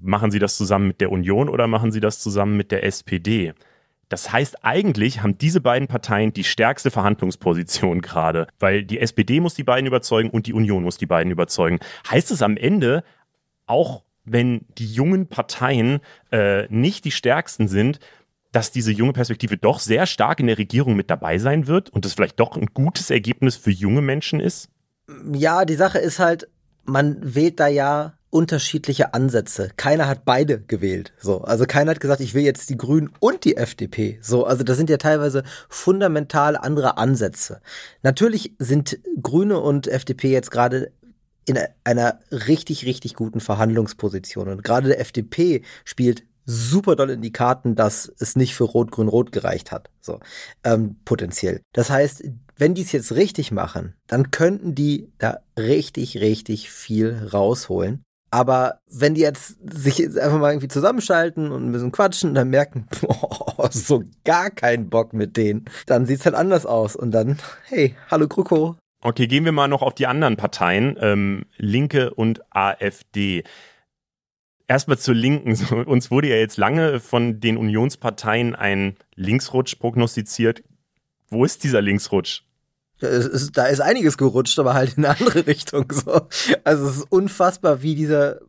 machen 0.00 0.30
sie 0.30 0.38
das 0.38 0.56
zusammen 0.58 0.88
mit 0.88 1.00
der 1.00 1.10
Union 1.10 1.48
oder 1.48 1.66
machen 1.66 1.90
sie 1.90 2.00
das 2.00 2.20
zusammen 2.20 2.56
mit 2.56 2.70
der 2.70 2.84
SPD? 2.84 3.54
Das 4.08 4.32
heißt, 4.32 4.64
eigentlich 4.64 5.22
haben 5.22 5.36
diese 5.38 5.60
beiden 5.60 5.88
Parteien 5.88 6.32
die 6.32 6.44
stärkste 6.44 6.90
Verhandlungsposition 6.90 8.00
gerade, 8.02 8.46
weil 8.58 8.84
die 8.84 9.00
SPD 9.00 9.40
muss 9.40 9.54
die 9.54 9.64
beiden 9.64 9.86
überzeugen 9.86 10.30
und 10.30 10.46
die 10.46 10.52
Union 10.52 10.84
muss 10.84 10.96
die 10.96 11.06
beiden 11.06 11.32
überzeugen. 11.32 11.80
Heißt 12.08 12.30
es 12.30 12.42
am 12.42 12.56
Ende 12.56 13.02
auch 13.66 14.02
wenn 14.26 14.66
die 14.76 14.92
jungen 14.92 15.28
Parteien 15.28 16.00
äh, 16.32 16.66
nicht 16.68 17.04
die 17.04 17.12
stärksten 17.12 17.68
sind, 17.68 18.00
dass 18.52 18.72
diese 18.72 18.90
junge 18.90 19.12
Perspektive 19.12 19.56
doch 19.56 19.78
sehr 19.78 20.06
stark 20.06 20.40
in 20.40 20.46
der 20.46 20.58
Regierung 20.58 20.96
mit 20.96 21.10
dabei 21.10 21.38
sein 21.38 21.66
wird 21.66 21.90
und 21.90 22.04
das 22.04 22.14
vielleicht 22.14 22.40
doch 22.40 22.56
ein 22.56 22.66
gutes 22.66 23.10
Ergebnis 23.10 23.56
für 23.56 23.70
junge 23.70 24.02
Menschen 24.02 24.40
ist? 24.40 24.68
Ja, 25.32 25.64
die 25.64 25.74
Sache 25.74 25.98
ist 25.98 26.18
halt, 26.18 26.48
man 26.84 27.18
wählt 27.22 27.60
da 27.60 27.68
ja 27.68 28.14
unterschiedliche 28.36 29.14
Ansätze. 29.14 29.70
Keiner 29.78 30.08
hat 30.08 30.26
beide 30.26 30.60
gewählt. 30.60 31.14
So, 31.18 31.40
also 31.40 31.64
keiner 31.64 31.92
hat 31.92 32.00
gesagt, 32.00 32.20
ich 32.20 32.34
will 32.34 32.42
jetzt 32.42 32.68
die 32.68 32.76
Grünen 32.76 33.10
und 33.18 33.46
die 33.46 33.56
FDP. 33.56 34.18
So, 34.20 34.44
also 34.44 34.62
das 34.62 34.76
sind 34.76 34.90
ja 34.90 34.98
teilweise 34.98 35.42
fundamental 35.70 36.54
andere 36.54 36.98
Ansätze. 36.98 37.62
Natürlich 38.02 38.52
sind 38.58 38.98
Grüne 39.22 39.58
und 39.58 39.88
FDP 39.88 40.30
jetzt 40.32 40.50
gerade 40.50 40.92
in 41.46 41.58
einer 41.84 42.20
richtig, 42.30 42.84
richtig 42.84 43.14
guten 43.14 43.40
Verhandlungsposition. 43.40 44.48
Und 44.48 44.62
gerade 44.62 44.88
der 44.88 45.00
FDP 45.00 45.62
spielt 45.86 46.24
super 46.44 46.94
doll 46.94 47.08
in 47.08 47.22
die 47.22 47.32
Karten, 47.32 47.74
dass 47.74 48.12
es 48.18 48.36
nicht 48.36 48.54
für 48.54 48.64
Rot-Grün-Rot 48.64 49.32
gereicht 49.32 49.72
hat. 49.72 49.88
So, 50.02 50.20
ähm, 50.62 50.96
potenziell. 51.06 51.62
Das 51.72 51.88
heißt, 51.88 52.22
wenn 52.58 52.74
die 52.74 52.82
es 52.82 52.92
jetzt 52.92 53.12
richtig 53.12 53.50
machen, 53.50 53.94
dann 54.06 54.30
könnten 54.30 54.74
die 54.74 55.10
da 55.16 55.38
richtig, 55.58 56.18
richtig 56.20 56.70
viel 56.70 57.28
rausholen. 57.32 58.02
Aber 58.30 58.80
wenn 58.90 59.14
die 59.14 59.20
jetzt 59.20 59.56
sich 59.72 59.98
jetzt 59.98 60.18
einfach 60.18 60.38
mal 60.38 60.50
irgendwie 60.50 60.68
zusammenschalten 60.68 61.52
und 61.52 61.66
ein 61.66 61.72
bisschen 61.72 61.92
quatschen 61.92 62.34
dann 62.34 62.50
merken, 62.50 62.86
boah, 63.00 63.70
so 63.70 64.02
gar 64.24 64.50
keinen 64.50 64.90
Bock 64.90 65.12
mit 65.12 65.36
denen, 65.36 65.64
dann 65.86 66.06
sieht's 66.06 66.24
halt 66.24 66.34
anders 66.34 66.66
aus. 66.66 66.96
Und 66.96 67.12
dann, 67.12 67.38
hey, 67.64 67.94
hallo 68.10 68.26
Kruko. 68.28 68.76
Okay, 69.02 69.26
gehen 69.26 69.44
wir 69.44 69.52
mal 69.52 69.68
noch 69.68 69.82
auf 69.82 69.94
die 69.94 70.06
anderen 70.06 70.36
Parteien, 70.36 70.96
ähm, 71.00 71.44
Linke 71.56 72.12
und 72.12 72.40
AfD. 72.50 73.44
Erstmal 74.66 74.98
zur 74.98 75.14
Linken. 75.14 75.52
Uns 75.84 76.10
wurde 76.10 76.28
ja 76.28 76.36
jetzt 76.36 76.56
lange 76.56 76.98
von 76.98 77.38
den 77.38 77.56
Unionsparteien 77.56 78.56
ein 78.56 78.96
Linksrutsch 79.14 79.76
prognostiziert. 79.76 80.64
Wo 81.28 81.44
ist 81.44 81.62
dieser 81.62 81.82
Linksrutsch? 81.82 82.42
Da 83.00 83.66
ist 83.66 83.80
einiges 83.80 84.16
gerutscht, 84.16 84.58
aber 84.58 84.74
halt 84.74 84.96
in 84.96 85.04
eine 85.04 85.18
andere 85.18 85.46
Richtung. 85.46 85.92
So. 85.92 86.22
Also 86.64 86.86
es 86.88 86.96
ist 86.98 87.06
unfassbar, 87.10 87.82
wie 87.82 87.94
dieser 87.94 88.40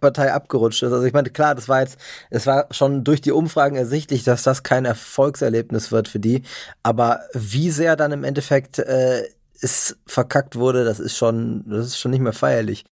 Partei 0.00 0.32
abgerutscht 0.32 0.82
ist. 0.82 0.92
Also 0.92 1.04
ich 1.04 1.14
meine, 1.14 1.30
klar, 1.30 1.54
das 1.54 1.68
war 1.68 1.80
jetzt, 1.80 1.98
es 2.30 2.46
war 2.46 2.66
schon 2.70 3.04
durch 3.04 3.22
die 3.22 3.32
Umfragen 3.32 3.76
ersichtlich, 3.76 4.22
dass 4.22 4.42
das 4.42 4.62
kein 4.62 4.84
Erfolgserlebnis 4.84 5.92
wird 5.92 6.08
für 6.08 6.20
die. 6.20 6.42
Aber 6.82 7.20
wie 7.32 7.70
sehr 7.70 7.96
dann 7.96 8.12
im 8.12 8.24
Endeffekt 8.24 8.78
äh, 8.78 9.22
es 9.60 9.96
verkackt 10.06 10.56
wurde, 10.56 10.84
das 10.84 11.00
ist 11.00 11.16
schon, 11.16 11.64
das 11.66 11.86
ist 11.86 11.98
schon 11.98 12.10
nicht 12.10 12.20
mehr 12.20 12.34
feierlich. 12.34 12.84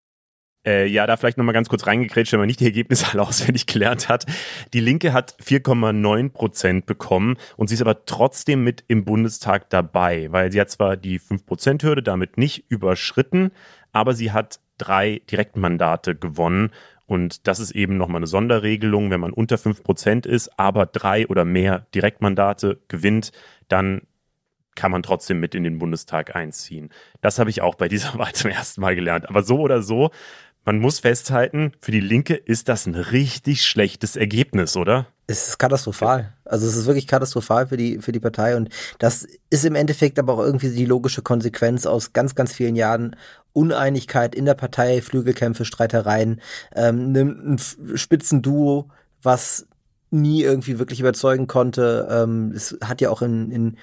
Äh, 0.65 0.87
ja, 0.87 1.07
da 1.07 1.17
vielleicht 1.17 1.39
nochmal 1.39 1.55
ganz 1.55 1.69
kurz 1.69 1.87
reingekrätscht, 1.87 2.33
wenn 2.33 2.41
man 2.41 2.47
nicht 2.47 2.61
die 2.61 2.67
Ergebnisse 2.67 3.07
alle 3.13 3.23
auswendig 3.23 3.67
gelernt 3.67 4.09
hat. 4.09 4.27
Die 4.73 4.81
Linke 4.81 5.13
hat 5.13 5.37
4,9 5.43 6.31
Prozent 6.31 6.87
bekommen 6.87 7.37
und 7.57 7.69
sie 7.69 7.75
ist 7.75 7.83
aber 7.83 8.05
trotzdem 8.05 8.63
mit 8.63 8.85
im 8.89 9.05
Bundestag 9.05 9.71
dabei, 9.71 10.31
weil 10.31 10.53
sie 10.53 10.61
hat 10.61 10.71
zwar 10.71 10.97
die 10.97 11.19
5-Prozent-Hürde 11.19 12.03
damit 12.03 12.39
nicht 12.39 12.65
überschritten, 12.69 13.51
aber 13.93 14.15
sie 14.15 14.31
hat 14.33 14.61
drei 14.79 15.21
Direktmandate 15.31 16.15
gewonnen. 16.15 16.71
Und 17.07 17.47
das 17.47 17.59
ist 17.59 17.73
eben 17.73 17.97
nochmal 17.97 18.21
eine 18.21 18.27
Sonderregelung. 18.27 19.11
Wenn 19.11 19.21
man 19.21 19.33
unter 19.33 19.59
5 19.59 19.83
Prozent 19.83 20.27
ist, 20.27 20.59
aber 20.59 20.87
drei 20.87 21.27
oder 21.27 21.45
mehr 21.45 21.87
Direktmandate 21.95 22.81
gewinnt, 22.89 23.33
dann 23.69 24.03
kann 24.75 24.91
man 24.91 25.03
trotzdem 25.03 25.39
mit 25.39 25.55
in 25.55 25.65
den 25.65 25.79
Bundestag 25.79 26.35
einziehen. 26.35 26.91
Das 27.21 27.39
habe 27.39 27.51
ich 27.51 27.61
auch 27.61 27.75
bei 27.75 27.89
dieser 27.89 28.15
Wahl 28.19 28.33
zum 28.33 28.51
ersten 28.51 28.81
Mal 28.81 28.95
gelernt. 28.95 29.29
Aber 29.29 29.43
so 29.43 29.59
oder 29.59 29.83
so 29.83 30.11
man 30.65 30.79
muss 30.79 31.01
festhalten, 31.01 31.73
für 31.81 31.93
die 31.93 32.01
Linke 32.01 32.35
ist 32.35 32.69
das 32.69 32.87
ein 32.87 32.95
richtig 32.95 33.65
schlechtes 33.65 34.17
Ergebnis, 34.17 34.77
oder? 34.77 35.07
Es 35.27 35.49
ist 35.49 35.59
katastrophal. 35.59 36.35
Also 36.45 36.67
es 36.67 36.77
ist 36.77 36.87
wirklich 36.87 37.07
katastrophal 37.07 37.67
für 37.67 37.77
die, 37.77 37.99
für 37.99 38.13
die 38.13 38.21
Partei 38.21 38.57
und 38.57 38.69
das 38.99 39.27
ist 39.51 39.65
im 39.65 39.75
Endeffekt 39.75 40.19
aber 40.19 40.35
auch 40.35 40.41
irgendwie 40.41 40.71
die 40.71 40.85
logische 40.85 41.23
Konsequenz 41.23 41.87
aus 41.87 42.13
ganz, 42.13 42.35
ganz 42.35 42.53
vielen 42.53 42.77
Jahren 42.77 43.17
Uneinigkeit 43.53 44.35
in 44.35 44.45
der 44.45 44.55
Partei, 44.55 45.03
Flügelkämpfe, 45.03 45.65
Streitereien, 45.65 46.41
ähm, 46.75 47.13
ein 47.15 47.59
Spitzenduo, 47.97 48.89
was 49.23 49.67
nie 50.11 50.43
irgendwie 50.43 50.79
wirklich 50.79 51.01
überzeugen 51.01 51.47
konnte. 51.47 52.07
Ähm, 52.11 52.53
es 52.55 52.77
hat 52.85 53.01
ja 53.01 53.11
auch 53.11 53.23
in, 53.23 53.51
in 53.51 53.77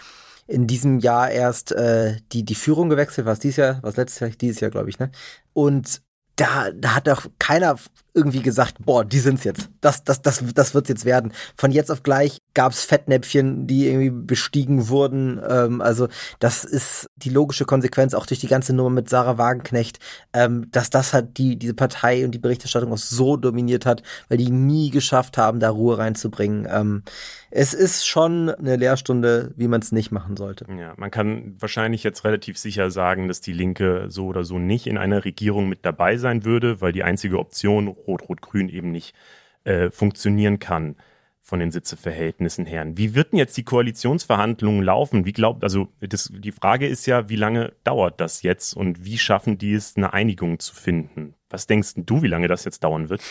in 0.48 0.65
diesem 0.65 0.98
Jahr 0.98 1.29
erst 1.29 1.71
äh, 1.74 2.17
die 2.31 2.43
die 2.43 2.55
Führung 2.55 2.89
gewechselt, 2.89 3.27
was 3.27 3.38
dieses 3.38 3.57
Jahr, 3.57 3.79
was 3.83 3.98
letztes 3.98 4.19
Jahr, 4.19 4.29
dieses 4.31 4.59
Jahr 4.59 4.71
glaube 4.71 4.89
ich, 4.89 4.98
ne? 4.98 5.12
Und 5.53 6.01
da, 6.39 6.72
da 6.72 6.96
hat 6.96 7.08
doch 7.08 7.27
keiner 7.38 7.77
irgendwie 8.19 8.41
gesagt, 8.41 8.75
boah, 8.85 9.05
die 9.05 9.19
sind's 9.19 9.45
jetzt. 9.45 9.69
Das, 9.79 10.03
das, 10.03 10.21
das, 10.21 10.43
das 10.53 10.73
wird's 10.73 10.89
jetzt 10.89 11.05
werden. 11.05 11.31
Von 11.55 11.71
jetzt 11.71 11.89
auf 11.89 12.03
gleich 12.03 12.39
gab's 12.53 12.83
Fettnäpfchen, 12.83 13.65
die 13.65 13.88
irgendwie 13.88 14.09
bestiegen 14.09 14.89
wurden. 14.89 15.39
Ähm, 15.47 15.81
also 15.81 16.09
das 16.39 16.65
ist 16.65 17.07
die 17.15 17.29
logische 17.29 17.63
Konsequenz 17.63 18.13
auch 18.13 18.25
durch 18.25 18.41
die 18.41 18.47
ganze 18.47 18.75
Nummer 18.75 18.89
mit 18.89 19.09
Sarah 19.09 19.38
Wagenknecht, 19.38 19.99
ähm, 20.33 20.69
dass 20.71 20.89
das 20.89 21.13
halt 21.13 21.38
die 21.38 21.57
diese 21.57 21.73
Partei 21.73 22.25
und 22.25 22.31
die 22.31 22.39
Berichterstattung 22.39 22.91
auch 22.91 22.97
so 22.97 23.38
dominiert 23.38 23.85
hat, 23.85 24.03
weil 24.27 24.38
die 24.38 24.51
nie 24.51 24.89
geschafft 24.89 25.38
haben, 25.38 25.59
da 25.61 25.69
Ruhe 25.69 25.97
reinzubringen. 25.97 26.67
Ähm, 26.69 27.03
es 27.51 27.73
ist 27.73 28.07
schon 28.07 28.49
eine 28.49 28.75
Lehrstunde, 28.75 29.53
wie 29.55 29.67
man 29.67 29.81
es 29.81 29.91
nicht 29.91 30.11
machen 30.11 30.38
sollte. 30.38 30.65
Ja, 30.77 30.93
man 30.97 31.09
kann 31.09 31.55
wahrscheinlich 31.59 32.03
jetzt 32.03 32.23
relativ 32.23 32.57
sicher 32.57 32.91
sagen, 32.91 33.27
dass 33.27 33.41
die 33.41 33.53
Linke 33.53 34.05
so 34.09 34.27
oder 34.27 34.43
so 34.43 34.59
nicht 34.59 34.85
in 34.85 34.97
einer 34.97 35.25
Regierung 35.25 35.67
mit 35.67 35.79
dabei 35.83 36.17
sein 36.17 36.45
würde, 36.45 36.81
weil 36.81 36.91
die 36.91 37.03
einzige 37.03 37.39
Option 37.39 37.88
Rot-Rot-Grün 38.09 38.69
eben 38.69 38.91
nicht 38.91 39.15
äh, 39.63 39.89
funktionieren 39.89 40.59
kann 40.59 40.95
von 41.41 41.59
den 41.59 41.71
Sitzeverhältnissen 41.71 42.65
her. 42.65 42.85
Wie 42.95 43.15
wird 43.15 43.31
denn 43.31 43.39
jetzt 43.39 43.57
die 43.57 43.63
Koalitionsverhandlungen 43.63 44.83
laufen? 44.83 45.25
Wie 45.25 45.33
glaubt, 45.33 45.63
also 45.63 45.87
das, 45.99 46.31
die 46.31 46.51
Frage 46.51 46.87
ist 46.87 47.05
ja, 47.07 47.27
wie 47.27 47.35
lange 47.35 47.73
dauert 47.83 48.21
das 48.21 48.43
jetzt 48.43 48.75
und 48.75 49.03
wie 49.03 49.17
schaffen 49.17 49.57
die 49.57 49.73
es, 49.73 49.95
eine 49.95 50.13
Einigung 50.13 50.59
zu 50.59 50.75
finden? 50.75 51.33
Was 51.49 51.65
denkst 51.65 51.93
du, 51.97 52.21
wie 52.21 52.27
lange 52.27 52.47
das 52.47 52.65
jetzt 52.65 52.83
dauern 52.83 53.09
wird? 53.09 53.21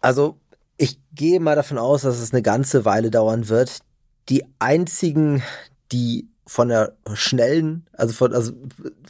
Also 0.00 0.38
ich 0.76 0.98
gehe 1.14 1.40
mal 1.40 1.56
davon 1.56 1.78
aus, 1.78 2.02
dass 2.02 2.18
es 2.18 2.32
eine 2.32 2.42
ganze 2.42 2.84
Weile 2.84 3.10
dauern 3.10 3.48
wird. 3.48 3.80
Die 4.28 4.44
einzigen, 4.58 5.42
die 5.92 6.28
von 6.46 6.68
der 6.68 6.94
schnellen, 7.14 7.86
also 7.92 8.12
von, 8.12 8.32
also 8.34 8.52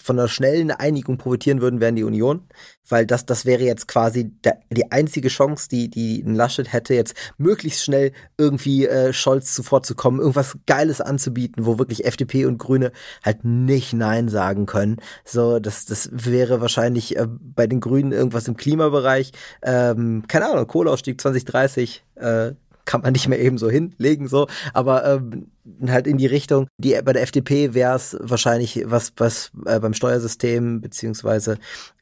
von 0.01 0.17
der 0.17 0.29
schnellen 0.29 0.71
Einigung 0.71 1.19
profitieren 1.19 1.61
würden, 1.61 1.81
wären 1.81 1.97
die 1.97 2.05
Union, 2.05 2.43
weil 2.89 3.07
das, 3.07 3.27
das 3.27 3.45
wäre 3.45 3.63
jetzt 3.63 3.89
quasi 3.89 4.31
der, 4.45 4.59
die 4.71 4.93
einzige 4.93 5.29
Chance, 5.29 5.69
die, 5.69 5.89
die 5.89 6.23
ein 6.23 6.35
Laschet 6.35 6.73
hätte, 6.73 6.95
jetzt 6.95 7.15
möglichst 7.39 7.83
schnell 7.83 8.13
irgendwie 8.37 8.87
äh, 8.87 9.13
Scholz 9.13 9.55
zuvorzukommen, 9.55 10.21
irgendwas 10.21 10.57
Geiles 10.67 11.01
anzubieten, 11.01 11.67
wo 11.67 11.79
wirklich 11.79 12.05
FDP 12.05 12.47
und 12.47 12.59
Grüne 12.59 12.93
halt 13.25 13.45
nicht 13.45 13.93
Nein 13.95 14.29
sagen 14.29 14.67
können. 14.67 14.99
So, 15.25 15.59
das, 15.59 15.87
das 15.87 16.11
wäre 16.13 16.61
wahrscheinlich 16.61 17.17
äh, 17.17 17.27
bei 17.29 17.67
den 17.67 17.81
Grünen 17.81 18.13
irgendwas 18.13 18.47
im 18.49 18.57
Klimabereich, 18.57 19.33
ähm, 19.63 20.25
keine 20.29 20.51
Ahnung, 20.51 20.67
Kohleausstieg 20.67 21.21
2030, 21.21 22.05
äh, 22.17 22.53
kann 22.85 23.03
man 23.03 23.13
nicht 23.13 23.29
mehr 23.29 23.41
eben 23.41 23.59
so 23.59 23.71
hinlegen, 23.71 24.29
so, 24.29 24.47
aber 24.73 25.05
ähm, 25.05 25.51
halt 25.89 26.07
in 26.07 26.19
die 26.19 26.27
Richtung, 26.27 26.67
die 26.79 26.99
bei 27.05 27.13
der 27.13 27.23
FDP 27.23 27.75
wäre 27.75 27.97
es 27.97 28.17
wahrscheinlich 28.21 28.83
was, 28.87 29.13
was 29.17 29.51
äh, 29.67 29.81
beim 29.81 29.95
Steuersystem 29.95 30.81
beziehungsweise 30.81 31.59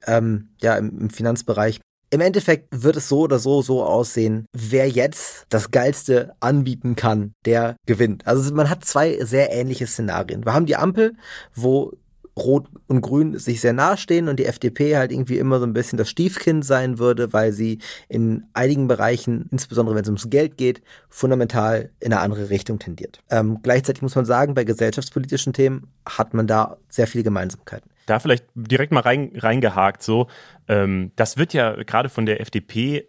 ähm, 0.07 0.51
ja 0.61 0.77
im, 0.77 0.99
im 0.99 1.11
Finanzbereich 1.11 1.81
im 2.13 2.21
Endeffekt 2.21 2.69
wird 2.71 2.97
es 2.97 3.09
so 3.09 3.21
oder 3.21 3.39
so 3.39 3.63
so 3.63 3.83
aussehen, 3.83 4.45
wer 4.53 4.87
jetzt 4.87 5.47
das 5.49 5.71
Geilste 5.71 6.35
anbieten 6.41 6.95
kann, 6.95 7.33
der 7.47 7.77
gewinnt. 7.87 8.27
Also 8.27 8.55
man 8.55 8.69
hat 8.69 8.85
zwei 8.85 9.19
sehr 9.25 9.51
ähnliche 9.51 9.87
Szenarien. 9.87 10.45
Wir 10.45 10.53
haben 10.53 10.67
die 10.67 10.77
Ampel, 10.77 11.15
wo 11.55 11.93
Rot 12.37 12.67
und 12.87 13.03
Grün 13.03 13.39
sich 13.39 13.61
sehr 13.61 13.73
nahestehen 13.73 14.29
und 14.29 14.39
die 14.39 14.47
FDP 14.47 14.97
halt 14.97 15.13
irgendwie 15.13 15.39
immer 15.39 15.59
so 15.59 15.67
ein 15.67 15.73
bisschen 15.73 15.99
das 15.99 16.09
Stiefkind 16.09 16.65
sein 16.65 16.99
würde, 16.99 17.33
weil 17.33 17.53
sie 17.53 17.79
in 18.09 18.45
einigen 18.55 18.89
Bereichen, 18.89 19.49
insbesondere 19.51 19.95
wenn 19.95 20.03
es 20.03 20.09
ums 20.09 20.31
Geld 20.31 20.57
geht, 20.57 20.83
fundamental 21.09 21.91
in 22.01 22.13
eine 22.13 22.23
andere 22.23 22.51
Richtung 22.51 22.79
tendiert. 22.79 23.21
Ähm, 23.31 23.59
gleichzeitig 23.63 24.03
muss 24.03 24.15
man 24.15 24.25
sagen, 24.25 24.55
bei 24.55 24.65
gesellschaftspolitischen 24.65 25.53
Themen 25.53 25.89
hat 26.07 26.33
man 26.33 26.47
da 26.47 26.79
sehr 26.89 27.07
viele 27.07 27.25
Gemeinsamkeiten. 27.25 27.91
Da 28.07 28.19
vielleicht 28.19 28.47
direkt 28.55 28.93
mal 28.93 29.01
rein, 29.01 29.33
reingehakt 29.37 30.03
so. 30.03 30.27
Ähm, 30.69 31.13
das 31.17 31.37
wird 31.37 31.53
ja 31.53 31.83
gerade 31.83 32.09
von 32.09 32.27
der 32.27 32.41
FDP 32.41 33.07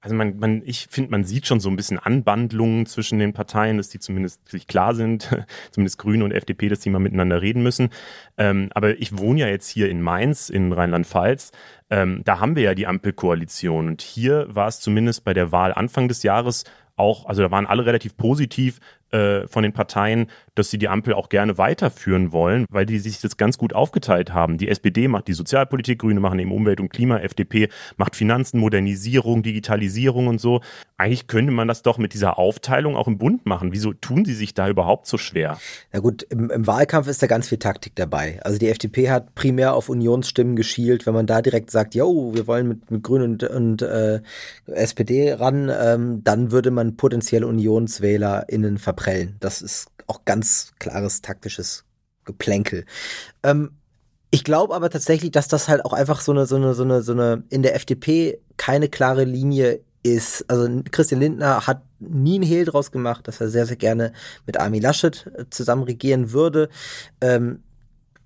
also 0.00 0.14
man, 0.14 0.38
man, 0.38 0.62
ich 0.64 0.86
finde, 0.90 1.10
man 1.10 1.24
sieht 1.24 1.46
schon 1.46 1.58
so 1.58 1.68
ein 1.68 1.76
bisschen 1.76 1.98
Anbandlungen 1.98 2.86
zwischen 2.86 3.18
den 3.18 3.32
Parteien, 3.32 3.76
dass 3.76 3.88
die 3.88 3.98
zumindest 3.98 4.48
sich 4.48 4.66
klar 4.66 4.94
sind, 4.94 5.30
zumindest 5.70 5.98
Grüne 5.98 6.24
und 6.24 6.32
FDP, 6.32 6.68
dass 6.68 6.80
die 6.80 6.90
mal 6.90 6.98
miteinander 6.98 7.42
reden 7.42 7.62
müssen. 7.62 7.90
Ähm, 8.36 8.70
aber 8.74 8.98
ich 9.00 9.18
wohne 9.18 9.40
ja 9.40 9.48
jetzt 9.48 9.68
hier 9.68 9.90
in 9.90 10.02
Mainz, 10.02 10.48
in 10.48 10.72
Rheinland-Pfalz. 10.72 11.50
Ähm, 11.90 12.22
da 12.24 12.40
haben 12.40 12.56
wir 12.56 12.62
ja 12.62 12.74
die 12.74 12.86
Ampelkoalition. 12.86 13.88
Und 13.88 14.02
hier 14.02 14.46
war 14.48 14.68
es 14.68 14.80
zumindest 14.80 15.24
bei 15.24 15.34
der 15.34 15.50
Wahl 15.50 15.72
Anfang 15.72 16.08
des 16.08 16.22
Jahres 16.22 16.64
auch, 16.96 17.26
also 17.26 17.42
da 17.42 17.50
waren 17.50 17.66
alle 17.66 17.84
relativ 17.84 18.16
positiv, 18.16 18.80
äh, 19.12 19.46
von 19.46 19.62
den 19.62 19.72
Parteien, 19.72 20.26
dass 20.54 20.70
sie 20.70 20.78
die 20.78 20.88
Ampel 20.88 21.14
auch 21.14 21.28
gerne 21.28 21.58
weiterführen 21.58 22.32
wollen, 22.32 22.66
weil 22.70 22.86
die 22.86 22.98
sich 22.98 23.20
das 23.20 23.36
ganz 23.36 23.58
gut 23.58 23.74
aufgeteilt 23.74 24.32
haben. 24.32 24.58
Die 24.58 24.68
SPD 24.68 25.06
macht 25.08 25.28
die 25.28 25.32
Sozialpolitik, 25.32 26.00
Grüne 26.00 26.20
machen 26.20 26.38
eben 26.38 26.52
Umwelt 26.52 26.80
und 26.80 26.88
Klima, 26.88 27.18
FDP 27.18 27.68
macht 27.96 28.16
Finanzen, 28.16 28.58
Modernisierung, 28.58 29.42
Digitalisierung 29.42 30.26
und 30.26 30.40
so. 30.40 30.60
Eigentlich 30.96 31.26
könnte 31.26 31.52
man 31.52 31.68
das 31.68 31.82
doch 31.82 31.98
mit 31.98 32.14
dieser 32.14 32.38
Aufteilung 32.38 32.96
auch 32.96 33.06
im 33.06 33.18
Bund 33.18 33.44
machen. 33.44 33.72
Wieso 33.72 33.92
tun 33.92 34.24
sie 34.24 34.34
sich 34.34 34.54
da 34.54 34.68
überhaupt 34.68 35.06
so 35.06 35.18
schwer? 35.18 35.58
Na 35.92 36.00
gut, 36.00 36.22
im, 36.24 36.50
im 36.50 36.66
Wahlkampf 36.66 37.06
ist 37.06 37.22
da 37.22 37.26
ganz 37.26 37.48
viel 37.48 37.58
Taktik 37.58 37.94
dabei. 37.96 38.40
Also 38.42 38.58
die 38.58 38.68
FDP 38.68 39.10
hat 39.10 39.34
primär 39.34 39.74
auf 39.74 39.88
Unionsstimmen 39.90 40.56
geschielt. 40.56 41.06
Wenn 41.06 41.14
man 41.14 41.26
da 41.26 41.42
direkt 41.42 41.70
sagt, 41.70 41.94
yo, 41.94 42.32
wir 42.34 42.46
wollen 42.46 42.66
mit, 42.66 42.90
mit 42.90 43.02
Grünen 43.02 43.32
und, 43.32 43.44
und 43.44 43.82
äh, 43.82 44.20
SPD 44.66 45.34
ran, 45.34 45.70
ähm, 45.70 46.24
dann 46.24 46.50
würde 46.50 46.70
man 46.70 46.96
potenzielle 46.96 47.46
UnionswählerInnen 47.46 48.78
verprellen. 48.96 49.36
Das 49.40 49.62
ist 49.62 49.88
auch 50.06 50.24
ganz 50.24 50.72
klares 50.78 51.20
taktisches 51.20 51.84
Geplänkel. 52.24 52.84
Ähm, 53.42 53.72
ich 54.30 54.42
glaube 54.42 54.74
aber 54.74 54.90
tatsächlich, 54.90 55.30
dass 55.30 55.48
das 55.48 55.68
halt 55.68 55.84
auch 55.84 55.92
einfach 55.92 56.20
so 56.20 56.32
eine, 56.32 56.46
so 56.46 56.56
eine, 56.56 56.74
so 56.74 56.82
eine, 56.82 57.02
so 57.02 57.12
eine 57.12 57.44
in 57.50 57.62
der 57.62 57.76
FDP 57.76 58.40
keine 58.56 58.88
klare 58.88 59.24
Linie 59.24 59.80
ist. 60.02 60.44
Also 60.48 60.68
Christian 60.90 61.20
Lindner 61.20 61.66
hat 61.66 61.82
nie 62.00 62.36
einen 62.36 62.44
Hehl 62.44 62.64
draus 62.64 62.90
gemacht, 62.90 63.28
dass 63.28 63.40
er 63.40 63.48
sehr, 63.48 63.66
sehr 63.66 63.76
gerne 63.76 64.12
mit 64.46 64.58
Armin 64.58 64.82
Laschet 64.82 65.30
äh, 65.36 65.44
zusammen 65.50 65.84
regieren 65.84 66.32
würde. 66.32 66.68
Ähm, 67.20 67.62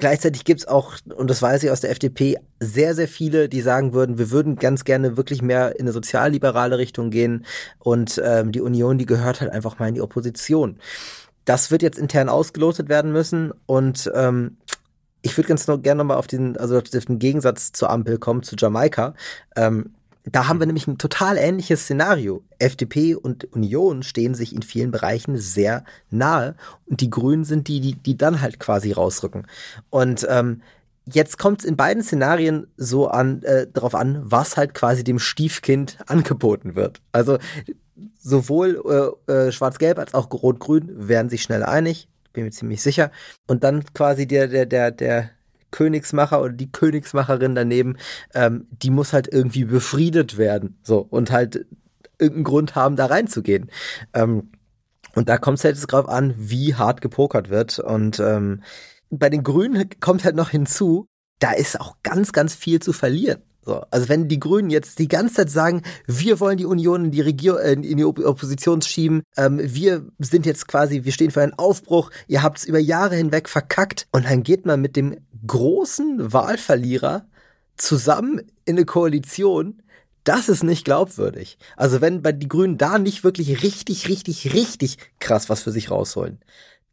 Gleichzeitig 0.00 0.44
gibt's 0.44 0.66
auch, 0.66 0.94
und 1.14 1.28
das 1.28 1.42
weiß 1.42 1.62
ich 1.62 1.70
aus 1.70 1.82
der 1.82 1.90
FDP, 1.90 2.38
sehr, 2.58 2.94
sehr 2.94 3.06
viele, 3.06 3.50
die 3.50 3.60
sagen 3.60 3.92
würden, 3.92 4.16
wir 4.16 4.30
würden 4.30 4.56
ganz 4.56 4.84
gerne 4.84 5.18
wirklich 5.18 5.42
mehr 5.42 5.76
in 5.76 5.82
eine 5.82 5.92
sozialliberale 5.92 6.78
Richtung 6.78 7.10
gehen 7.10 7.44
und 7.78 8.20
ähm, 8.24 8.50
die 8.50 8.62
Union, 8.62 8.96
die 8.96 9.04
gehört 9.04 9.42
halt 9.42 9.52
einfach 9.52 9.78
mal 9.78 9.88
in 9.88 9.94
die 9.94 10.00
Opposition. 10.00 10.78
Das 11.44 11.70
wird 11.70 11.82
jetzt 11.82 11.98
intern 11.98 12.30
ausgelotet 12.30 12.88
werden 12.88 13.12
müssen 13.12 13.52
und 13.66 14.10
ähm, 14.14 14.56
ich 15.20 15.36
würde 15.36 15.48
ganz 15.48 15.66
noch 15.66 15.82
gerne 15.82 15.98
nochmal 15.98 16.16
auf 16.16 16.26
diesen, 16.26 16.56
also 16.56 16.78
auf 16.78 16.84
den 16.84 17.18
Gegensatz 17.18 17.72
zur 17.72 17.90
Ampel 17.90 18.18
kommen, 18.18 18.42
zu 18.42 18.56
Jamaika. 18.56 19.14
Ähm, 19.54 19.92
da 20.24 20.48
haben 20.48 20.58
wir 20.58 20.66
nämlich 20.66 20.86
ein 20.86 20.98
total 20.98 21.36
ähnliches 21.38 21.82
Szenario. 21.82 22.42
FDP 22.58 23.14
und 23.14 23.44
Union 23.52 24.02
stehen 24.02 24.34
sich 24.34 24.54
in 24.54 24.62
vielen 24.62 24.90
Bereichen 24.90 25.38
sehr 25.38 25.84
nahe 26.10 26.56
und 26.86 27.00
die 27.00 27.10
Grünen 27.10 27.44
sind 27.44 27.68
die, 27.68 27.80
die, 27.80 27.94
die 27.94 28.16
dann 28.16 28.40
halt 28.40 28.60
quasi 28.60 28.92
rausrücken. 28.92 29.46
Und 29.88 30.26
ähm, 30.28 30.62
jetzt 31.06 31.38
kommt 31.38 31.60
es 31.60 31.66
in 31.66 31.76
beiden 31.76 32.02
Szenarien 32.02 32.66
so 32.76 33.08
an, 33.08 33.42
äh, 33.42 33.66
darauf 33.72 33.94
an, 33.94 34.20
was 34.24 34.56
halt 34.56 34.74
quasi 34.74 35.04
dem 35.04 35.18
Stiefkind 35.18 35.98
angeboten 36.06 36.74
wird. 36.74 37.00
Also 37.12 37.38
sowohl 38.18 39.16
äh, 39.28 39.32
äh, 39.32 39.52
Schwarz-Gelb 39.52 39.98
als 39.98 40.14
auch 40.14 40.30
Rot-Grün 40.30 41.08
werden 41.08 41.30
sich 41.30 41.42
schnell 41.42 41.62
einig, 41.62 42.08
bin 42.32 42.44
mir 42.44 42.50
ziemlich 42.50 42.82
sicher. 42.82 43.10
Und 43.46 43.64
dann 43.64 43.84
quasi 43.94 44.26
der, 44.26 44.48
der, 44.48 44.66
der, 44.66 44.90
der 44.90 45.30
Königsmacher 45.70 46.40
oder 46.40 46.52
die 46.52 46.70
Königsmacherin 46.70 47.54
daneben, 47.54 47.96
ähm, 48.34 48.66
die 48.70 48.90
muss 48.90 49.12
halt 49.12 49.32
irgendwie 49.32 49.64
befriedet 49.64 50.38
werden. 50.38 50.78
So, 50.82 50.98
und 50.98 51.30
halt 51.30 51.66
irgendeinen 52.18 52.44
Grund 52.44 52.74
haben, 52.74 52.96
da 52.96 53.06
reinzugehen. 53.06 53.70
Ähm, 54.14 54.50
und 55.14 55.28
da 55.28 55.38
kommt 55.38 55.58
es 55.58 55.64
halt 55.64 55.76
jetzt 55.76 55.86
drauf 55.86 56.08
an, 56.08 56.34
wie 56.36 56.74
hart 56.74 57.00
gepokert 57.00 57.50
wird. 57.50 57.78
Und 57.78 58.20
ähm, 58.20 58.62
bei 59.10 59.28
den 59.28 59.42
Grünen 59.42 59.88
kommt 60.00 60.24
halt 60.24 60.36
noch 60.36 60.50
hinzu, 60.50 61.06
da 61.40 61.52
ist 61.52 61.80
auch 61.80 61.96
ganz, 62.02 62.32
ganz 62.32 62.54
viel 62.54 62.80
zu 62.80 62.92
verlieren. 62.92 63.42
So, 63.70 63.84
also 63.92 64.08
wenn 64.08 64.26
die 64.26 64.40
Grünen 64.40 64.68
jetzt 64.68 64.98
die 64.98 65.06
ganze 65.06 65.34
Zeit 65.34 65.50
sagen, 65.50 65.82
wir 66.08 66.40
wollen 66.40 66.58
die 66.58 66.66
Union 66.66 67.04
in 67.04 67.10
die 67.12 67.20
Regierung, 67.20 67.60
äh, 67.60 67.74
in 67.74 67.98
die 67.98 68.04
Opposition 68.04 68.82
schieben, 68.82 69.22
ähm, 69.36 69.60
wir 69.62 70.04
sind 70.18 70.44
jetzt 70.44 70.66
quasi, 70.66 71.04
wir 71.04 71.12
stehen 71.12 71.30
für 71.30 71.40
einen 71.40 71.56
Aufbruch, 71.56 72.10
ihr 72.26 72.42
habt 72.42 72.58
es 72.58 72.64
über 72.64 72.80
Jahre 72.80 73.14
hinweg 73.14 73.48
verkackt 73.48 74.08
und 74.10 74.24
dann 74.24 74.42
geht 74.42 74.66
man 74.66 74.80
mit 74.80 74.96
dem 74.96 75.18
großen 75.46 76.32
Wahlverlierer 76.32 77.28
zusammen 77.76 78.40
in 78.64 78.76
eine 78.76 78.86
Koalition, 78.86 79.84
das 80.24 80.48
ist 80.48 80.64
nicht 80.64 80.84
glaubwürdig. 80.84 81.56
Also 81.76 82.00
wenn 82.00 82.24
die 82.24 82.48
Grünen 82.48 82.76
da 82.76 82.98
nicht 82.98 83.22
wirklich 83.22 83.62
richtig, 83.62 84.08
richtig, 84.08 84.52
richtig 84.52 84.98
krass 85.20 85.48
was 85.48 85.62
für 85.62 85.70
sich 85.70 85.92
rausholen, 85.92 86.40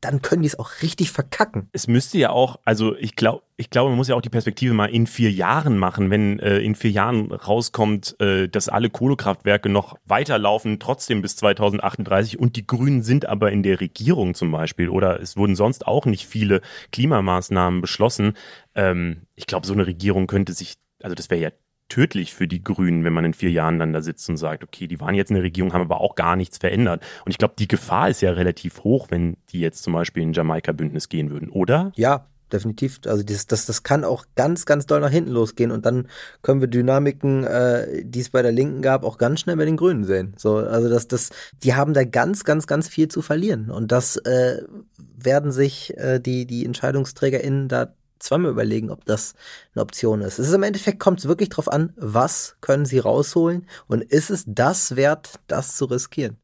dann 0.01 0.21
können 0.21 0.43
die 0.43 0.47
es 0.47 0.59
auch 0.59 0.71
richtig 0.81 1.11
verkacken. 1.11 1.69
Es 1.71 1.87
müsste 1.87 2.17
ja 2.17 2.29
auch, 2.29 2.59
also 2.65 2.95
ich 2.95 3.15
glaube, 3.15 3.43
ich 3.55 3.71
glaube, 3.71 3.89
man 3.89 3.97
muss 3.97 4.07
ja 4.07 4.15
auch 4.15 4.21
die 4.21 4.29
Perspektive 4.29 4.73
mal 4.73 4.85
in 4.85 5.07
vier 5.07 5.31
Jahren 5.31 5.77
machen, 5.77 6.11
wenn 6.11 6.39
äh, 6.39 6.59
in 6.59 6.75
vier 6.75 6.91
Jahren 6.91 7.31
rauskommt, 7.31 8.15
äh, 8.19 8.47
dass 8.47 8.69
alle 8.69 8.91
Kohlekraftwerke 8.91 9.69
noch 9.69 9.97
weiterlaufen, 10.05 10.79
trotzdem 10.79 11.21
bis 11.23 11.35
2038 11.37 12.37
und 12.37 12.55
die 12.55 12.67
Grünen 12.67 13.01
sind 13.01 13.25
aber 13.25 13.51
in 13.51 13.63
der 13.63 13.79
Regierung 13.81 14.35
zum 14.35 14.51
Beispiel 14.51 14.89
oder 14.89 15.19
es 15.19 15.35
wurden 15.37 15.55
sonst 15.55 15.87
auch 15.87 16.05
nicht 16.05 16.27
viele 16.27 16.61
Klimamaßnahmen 16.91 17.81
beschlossen. 17.81 18.33
Ähm, 18.75 19.23
ich 19.35 19.47
glaube, 19.47 19.65
so 19.65 19.73
eine 19.73 19.87
Regierung 19.87 20.27
könnte 20.27 20.53
sich, 20.53 20.75
also 21.01 21.15
das 21.15 21.31
wäre 21.31 21.41
ja 21.41 21.49
tödlich 21.89 22.33
für 22.33 22.47
die 22.47 22.63
Grünen, 22.63 23.03
wenn 23.03 23.13
man 23.13 23.25
in 23.25 23.33
vier 23.33 23.51
Jahren 23.51 23.79
dann 23.79 23.93
da 23.93 24.01
sitzt 24.01 24.29
und 24.29 24.37
sagt, 24.37 24.63
okay, 24.63 24.87
die 24.87 24.99
waren 24.99 25.15
jetzt 25.15 25.29
in 25.29 25.35
der 25.35 25.43
Regierung, 25.43 25.73
haben 25.73 25.81
aber 25.81 26.01
auch 26.01 26.15
gar 26.15 26.35
nichts 26.35 26.57
verändert. 26.57 27.03
Und 27.25 27.31
ich 27.31 27.37
glaube, 27.37 27.55
die 27.57 27.67
Gefahr 27.67 28.09
ist 28.09 28.21
ja 28.21 28.31
relativ 28.31 28.83
hoch, 28.83 29.07
wenn 29.09 29.37
die 29.49 29.59
jetzt 29.59 29.83
zum 29.83 29.93
Beispiel 29.93 30.23
in 30.23 30.33
Jamaika-Bündnis 30.33 31.09
gehen 31.09 31.29
würden, 31.29 31.49
oder? 31.49 31.91
Ja, 31.95 32.25
definitiv. 32.51 32.99
Also 33.05 33.23
das, 33.23 33.47
das, 33.47 33.65
das 33.65 33.83
kann 33.83 34.03
auch 34.03 34.25
ganz, 34.35 34.65
ganz 34.65 34.85
doll 34.85 35.01
nach 35.01 35.09
hinten 35.09 35.31
losgehen 35.31 35.71
und 35.71 35.85
dann 35.85 36.07
können 36.41 36.61
wir 36.61 36.67
Dynamiken, 36.67 37.43
äh, 37.43 38.03
die 38.03 38.19
es 38.19 38.29
bei 38.29 38.41
der 38.41 38.51
Linken 38.51 38.81
gab, 38.81 39.03
auch 39.03 39.17
ganz 39.17 39.41
schnell 39.41 39.57
bei 39.57 39.65
den 39.65 39.77
Grünen 39.77 40.03
sehen. 40.03 40.33
So, 40.37 40.57
also 40.57 40.89
das, 40.89 41.07
das, 41.07 41.29
die 41.63 41.75
haben 41.75 41.93
da 41.93 42.03
ganz, 42.03 42.43
ganz, 42.43 42.67
ganz 42.67 42.87
viel 42.87 43.07
zu 43.07 43.21
verlieren 43.21 43.69
und 43.69 43.91
das 43.91 44.17
äh, 44.17 44.63
werden 44.97 45.51
sich 45.51 45.97
äh, 45.97 46.19
die 46.19 46.45
die 46.45 46.65
EntscheidungsträgerInnen 46.65 47.67
da 47.67 47.93
zweimal 48.19 48.51
überlegen, 48.51 48.89
ob 48.89 49.05
das 49.05 49.35
eine 49.73 49.81
Option 49.81 50.21
ist. 50.21 50.39
Es 50.39 50.47
ist 50.47 50.53
im 50.53 50.63
Endeffekt 50.63 50.99
kommt 50.99 51.19
es 51.19 51.27
wirklich 51.27 51.49
darauf 51.49 51.71
an, 51.71 51.93
was 51.95 52.57
können 52.61 52.85
sie 52.85 52.99
rausholen 52.99 53.67
und 53.87 54.03
ist 54.03 54.29
es 54.29 54.43
das 54.47 54.95
wert, 54.95 55.39
das 55.47 55.75
zu 55.75 55.85
riskieren. 55.85 56.37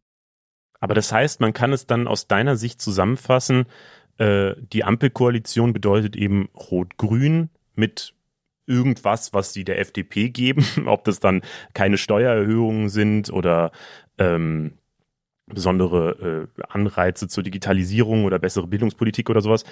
Aber 0.79 0.93
das 0.93 1.11
heißt, 1.11 1.39
man 1.39 1.53
kann 1.53 1.71
es 1.71 1.87
dann 1.87 2.07
aus 2.07 2.27
deiner 2.27 2.57
Sicht 2.57 2.81
zusammenfassen, 2.81 3.65
äh, 4.17 4.55
die 4.57 4.83
Ampelkoalition 4.83 5.73
bedeutet 5.73 6.15
eben 6.15 6.49
Rot-Grün 6.55 7.49
mit 7.75 8.13
irgendwas, 8.65 9.33
was 9.33 9.53
sie 9.53 9.63
der 9.63 9.79
FDP 9.79 10.29
geben, 10.29 10.65
ob 10.85 11.03
das 11.03 11.19
dann 11.19 11.41
keine 11.73 11.97
Steuererhöhungen 11.97 12.89
sind 12.89 13.31
oder 13.31 13.71
ähm, 14.17 14.73
besondere 15.47 16.47
äh, 16.57 16.63
Anreize 16.69 17.27
zur 17.27 17.43
Digitalisierung 17.43 18.25
oder 18.25 18.39
bessere 18.39 18.67
Bildungspolitik 18.67 19.29
oder 19.29 19.41
sowas. 19.41 19.63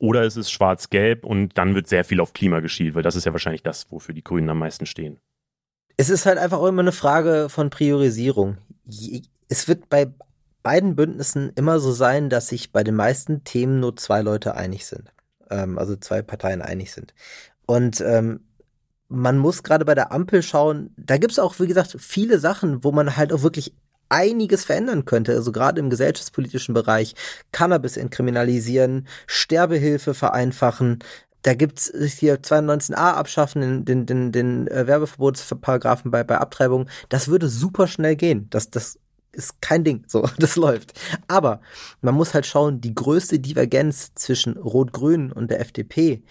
Oder 0.00 0.22
es 0.22 0.38
ist 0.38 0.50
schwarz-gelb 0.50 1.26
und 1.26 1.58
dann 1.58 1.74
wird 1.74 1.86
sehr 1.86 2.04
viel 2.04 2.20
auf 2.20 2.32
Klima 2.32 2.60
geschielt, 2.60 2.94
weil 2.94 3.02
das 3.02 3.16
ist 3.16 3.26
ja 3.26 3.32
wahrscheinlich 3.32 3.62
das, 3.62 3.92
wofür 3.92 4.14
die 4.14 4.24
Grünen 4.24 4.48
am 4.48 4.58
meisten 4.58 4.86
stehen. 4.86 5.18
Es 5.98 6.08
ist 6.08 6.24
halt 6.24 6.38
einfach 6.38 6.62
immer 6.62 6.80
eine 6.80 6.92
Frage 6.92 7.48
von 7.50 7.68
Priorisierung. 7.68 8.56
Es 9.48 9.68
wird 9.68 9.90
bei 9.90 10.10
beiden 10.62 10.96
Bündnissen 10.96 11.52
immer 11.54 11.80
so 11.80 11.92
sein, 11.92 12.30
dass 12.30 12.48
sich 12.48 12.72
bei 12.72 12.82
den 12.82 12.96
meisten 12.96 13.44
Themen 13.44 13.78
nur 13.78 13.94
zwei 13.96 14.22
Leute 14.22 14.54
einig 14.54 14.86
sind. 14.86 15.12
Ähm, 15.50 15.78
also 15.78 15.96
zwei 15.96 16.22
Parteien 16.22 16.62
einig 16.62 16.92
sind. 16.92 17.12
Und 17.66 18.00
ähm, 18.00 18.40
man 19.08 19.36
muss 19.36 19.62
gerade 19.62 19.84
bei 19.84 19.94
der 19.94 20.12
Ampel 20.12 20.42
schauen, 20.42 20.94
da 20.96 21.18
gibt 21.18 21.32
es 21.32 21.38
auch, 21.38 21.60
wie 21.60 21.66
gesagt, 21.66 21.94
viele 21.98 22.38
Sachen, 22.38 22.84
wo 22.84 22.90
man 22.90 23.18
halt 23.18 23.34
auch 23.34 23.42
wirklich 23.42 23.74
einiges 24.10 24.64
verändern 24.64 25.06
könnte, 25.06 25.32
also 25.32 25.52
gerade 25.52 25.80
im 25.80 25.88
gesellschaftspolitischen 25.88 26.74
Bereich, 26.74 27.14
Cannabis 27.52 27.96
entkriminalisieren, 27.96 29.06
Sterbehilfe 29.26 30.12
vereinfachen, 30.12 30.98
da 31.42 31.54
gibt's 31.54 31.90
hier 32.18 32.42
219a 32.42 33.14
abschaffen, 33.14 33.62
den, 33.62 33.84
den, 33.84 34.06
den, 34.06 34.32
den 34.32 34.68
äh, 34.68 34.86
Werbeverbotsparagraphen 34.86 36.10
bei, 36.10 36.22
bei 36.22 36.36
Abtreibung. 36.38 36.86
Das 37.08 37.28
würde 37.28 37.48
super 37.48 37.86
schnell 37.88 38.16
gehen. 38.16 38.48
Das, 38.50 38.68
das 38.70 38.98
ist 39.32 39.62
kein 39.62 39.84
Ding. 39.84 40.04
So, 40.06 40.28
das 40.38 40.56
läuft. 40.56 40.92
Aber 41.28 41.60
man 42.02 42.14
muss 42.14 42.34
halt 42.34 42.46
schauen, 42.46 42.80
die 42.80 42.94
größte 42.94 43.38
Divergenz 43.38 44.12
zwischen 44.14 44.56
Rot-Grün 44.56 45.32
und 45.32 45.50
der 45.50 45.60
FDP 45.60 46.22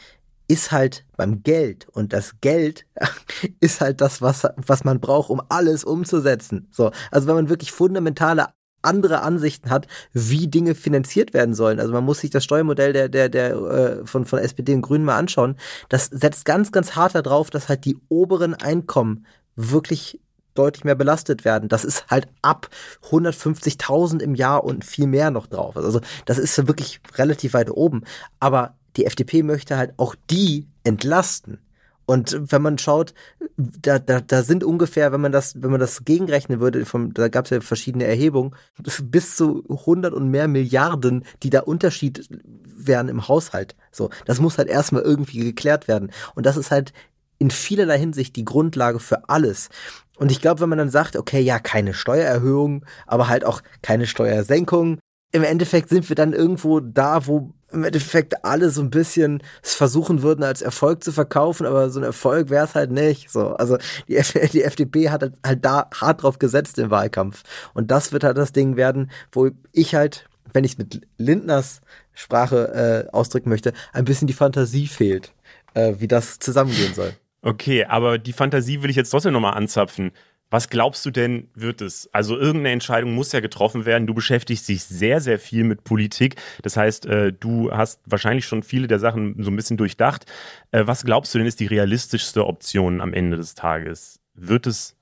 ist 0.49 0.71
halt 0.71 1.05
beim 1.15 1.43
Geld. 1.43 1.87
Und 1.89 2.11
das 2.11 2.41
Geld 2.41 2.85
ist 3.61 3.79
halt 3.79 4.01
das, 4.01 4.21
was, 4.21 4.45
was 4.57 4.83
man 4.83 4.99
braucht, 4.99 5.29
um 5.29 5.41
alles 5.47 5.85
umzusetzen. 5.85 6.67
So, 6.71 6.91
also 7.11 7.27
wenn 7.27 7.35
man 7.35 7.49
wirklich 7.49 7.71
fundamentale 7.71 8.47
andere 8.81 9.21
Ansichten 9.21 9.69
hat, 9.69 9.87
wie 10.13 10.47
Dinge 10.47 10.73
finanziert 10.73 11.33
werden 11.33 11.53
sollen. 11.53 11.79
Also 11.79 11.91
man 11.91 12.05
muss 12.05 12.19
sich 12.19 12.29
das 12.29 12.45
Steuermodell 12.45 12.93
der, 12.93 13.09
der, 13.09 13.29
der 13.29 13.55
äh, 13.55 14.05
von, 14.07 14.25
von 14.25 14.39
SPD 14.39 14.73
und 14.73 14.81
Grünen 14.81 15.05
mal 15.05 15.17
anschauen. 15.17 15.57
Das 15.89 16.05
setzt 16.05 16.45
ganz, 16.45 16.71
ganz 16.71 16.95
hart 16.95 17.13
darauf, 17.13 17.49
dass 17.49 17.67
halt 17.67 17.85
die 17.85 17.97
oberen 18.07 18.53
Einkommen 18.53 19.25
wirklich 19.55 20.21
deutlich 20.55 20.85
mehr 20.85 20.95
belastet 20.95 21.45
werden. 21.45 21.69
Das 21.69 21.83
ist 21.83 22.07
halt 22.07 22.27
ab 22.41 22.69
150.000 23.09 24.21
im 24.21 24.33
Jahr 24.33 24.63
und 24.63 24.85
viel 24.85 25.07
mehr 25.07 25.29
noch 25.29 25.47
drauf. 25.47 25.75
Also 25.75 25.99
das 26.25 26.37
ist 26.37 26.67
wirklich 26.67 27.01
relativ 27.17 27.53
weit 27.53 27.69
oben. 27.69 28.03
Aber 28.39 28.78
die 28.99 29.05
FDP 29.05 29.43
möchte 29.43 29.77
halt 29.77 29.93
auch 29.97 30.15
die 30.29 30.67
entlasten. 30.83 31.59
Und 32.05 32.51
wenn 32.51 32.63
man 32.63 32.79
schaut, 32.79 33.13
da, 33.55 33.99
da, 33.99 34.19
da 34.19 34.41
sind 34.41 34.63
ungefähr, 34.63 35.11
wenn 35.11 35.21
man 35.21 35.31
das, 35.31 35.61
wenn 35.61 35.69
man 35.69 35.79
das 35.79 36.05
gegenrechnen 36.05 36.59
würde, 36.59 36.83
vom, 36.85 37.13
da 37.13 37.27
gab 37.27 37.45
es 37.45 37.51
ja 37.51 37.61
verschiedene 37.61 38.05
Erhebungen, 38.05 38.55
bis 39.03 39.35
zu 39.35 39.63
100 39.69 40.11
und 40.13 40.29
mehr 40.29 40.47
Milliarden, 40.47 41.23
die 41.43 41.49
da 41.49 41.61
Unterschied 41.61 42.27
wären 42.65 43.09
im 43.09 43.27
Haushalt. 43.27 43.75
So, 43.91 44.09
das 44.25 44.41
muss 44.41 44.57
halt 44.57 44.69
erstmal 44.69 45.03
irgendwie 45.03 45.39
geklärt 45.39 45.87
werden. 45.87 46.11
Und 46.35 46.45
das 46.45 46.57
ist 46.57 46.71
halt 46.71 46.93
in 47.37 47.51
vielerlei 47.51 47.99
Hinsicht 47.99 48.35
die 48.35 48.45
Grundlage 48.45 48.99
für 48.99 49.29
alles. 49.29 49.69
Und 50.17 50.31
ich 50.31 50.41
glaube, 50.41 50.61
wenn 50.61 50.69
man 50.69 50.79
dann 50.79 50.89
sagt, 50.89 51.15
okay, 51.15 51.39
ja, 51.39 51.59
keine 51.59 51.93
Steuererhöhung, 51.93 52.85
aber 53.05 53.29
halt 53.29 53.45
auch 53.45 53.61
keine 53.81 54.07
Steuersenkung, 54.07 54.97
im 55.31 55.43
Endeffekt 55.43 55.89
sind 55.89 56.09
wir 56.09 56.15
dann 56.15 56.33
irgendwo 56.33 56.79
da, 56.79 57.27
wo 57.27 57.53
im 57.71 57.83
Endeffekt 57.83 58.43
alle 58.43 58.69
so 58.69 58.81
ein 58.81 58.89
bisschen 58.89 59.43
es 59.61 59.73
versuchen 59.73 60.21
würden, 60.21 60.43
als 60.43 60.61
Erfolg 60.61 61.03
zu 61.03 61.11
verkaufen, 61.11 61.65
aber 61.65 61.89
so 61.89 61.99
ein 61.99 62.03
Erfolg 62.03 62.49
wäre 62.49 62.65
es 62.65 62.75
halt 62.75 62.91
nicht. 62.91 63.29
So, 63.29 63.49
also 63.55 63.77
die, 64.07 64.17
F 64.17 64.33
die 64.51 64.63
FDP 64.63 65.09
hat 65.09 65.21
halt, 65.21 65.33
halt 65.45 65.65
da 65.65 65.89
hart 65.93 66.23
drauf 66.23 66.39
gesetzt 66.39 66.79
im 66.79 66.89
Wahlkampf. 66.89 67.43
Und 67.73 67.91
das 67.91 68.11
wird 68.11 68.23
halt 68.23 68.37
das 68.37 68.51
Ding 68.51 68.75
werden, 68.75 69.11
wo 69.31 69.49
ich 69.71 69.95
halt, 69.95 70.27
wenn 70.53 70.63
ich 70.63 70.77
mit 70.77 71.01
Lindners 71.17 71.81
Sprache 72.13 73.07
äh, 73.07 73.11
ausdrücken 73.11 73.49
möchte, 73.49 73.73
ein 73.93 74.05
bisschen 74.05 74.27
die 74.27 74.33
Fantasie 74.33 74.87
fehlt, 74.87 75.33
äh, 75.73 75.95
wie 75.99 76.07
das 76.07 76.39
zusammengehen 76.39 76.93
soll. 76.93 77.13
Okay, 77.41 77.85
aber 77.85 78.17
die 78.17 78.33
Fantasie 78.33 78.81
will 78.81 78.89
ich 78.89 78.97
jetzt 78.97 79.11
trotzdem 79.11 79.31
nochmal 79.31 79.53
anzapfen. 79.53 80.11
Was 80.51 80.69
glaubst 80.69 81.05
du 81.05 81.11
denn, 81.11 81.49
wird 81.53 81.81
es? 81.81 82.09
Also 82.11 82.35
irgendeine 82.35 82.71
Entscheidung 82.71 83.13
muss 83.13 83.31
ja 83.31 83.39
getroffen 83.39 83.85
werden. 83.85 84.07
Du 84.07 84.13
beschäftigst 84.15 84.67
dich 84.67 84.83
sehr, 84.83 85.21
sehr 85.21 85.37
viel 85.37 85.63
mit 85.63 85.83
Politik. 85.83 86.37
Das 86.63 86.75
heißt, 86.75 87.05
äh, 87.05 87.31
du 87.33 87.71
hast 87.71 88.01
wahrscheinlich 88.05 88.45
schon 88.45 88.63
viele 88.63 88.87
der 88.87 88.99
Sachen 88.99 89.35
so 89.43 89.51
ein 89.51 89.55
bisschen 89.55 89.77
durchdacht. 89.77 90.25
Äh, 90.71 90.87
was 90.87 91.05
glaubst 91.05 91.33
du 91.33 91.37
denn 91.37 91.47
ist 91.47 91.59
die 91.59 91.67
realistischste 91.67 92.47
Option 92.47 92.99
am 92.99 93.13
Ende 93.13 93.37
des 93.37 93.53
Tages? 93.53 94.19
Wird 94.33 94.65
es 94.65 94.95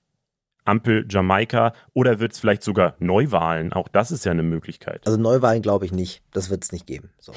Ampel 0.66 1.06
Jamaika 1.10 1.74
oder 1.94 2.20
wird 2.20 2.34
es 2.34 2.40
vielleicht 2.40 2.64
sogar 2.64 2.96
Neuwahlen? 3.00 3.72
Auch 3.72 3.88
das 3.88 4.12
ist 4.12 4.26
ja 4.26 4.34
eine 4.34 4.44
Möglichkeit. 4.44 5.08
Also 5.08 5.18
Neuwahlen 5.18 5.62
glaube 5.62 5.86
ich 5.86 5.94
nicht. 5.94 6.24
Das 6.34 6.50
wird 6.50 6.66
es 6.66 6.74
nicht 6.74 6.86
geben. 6.86 7.10
So. 7.20 7.32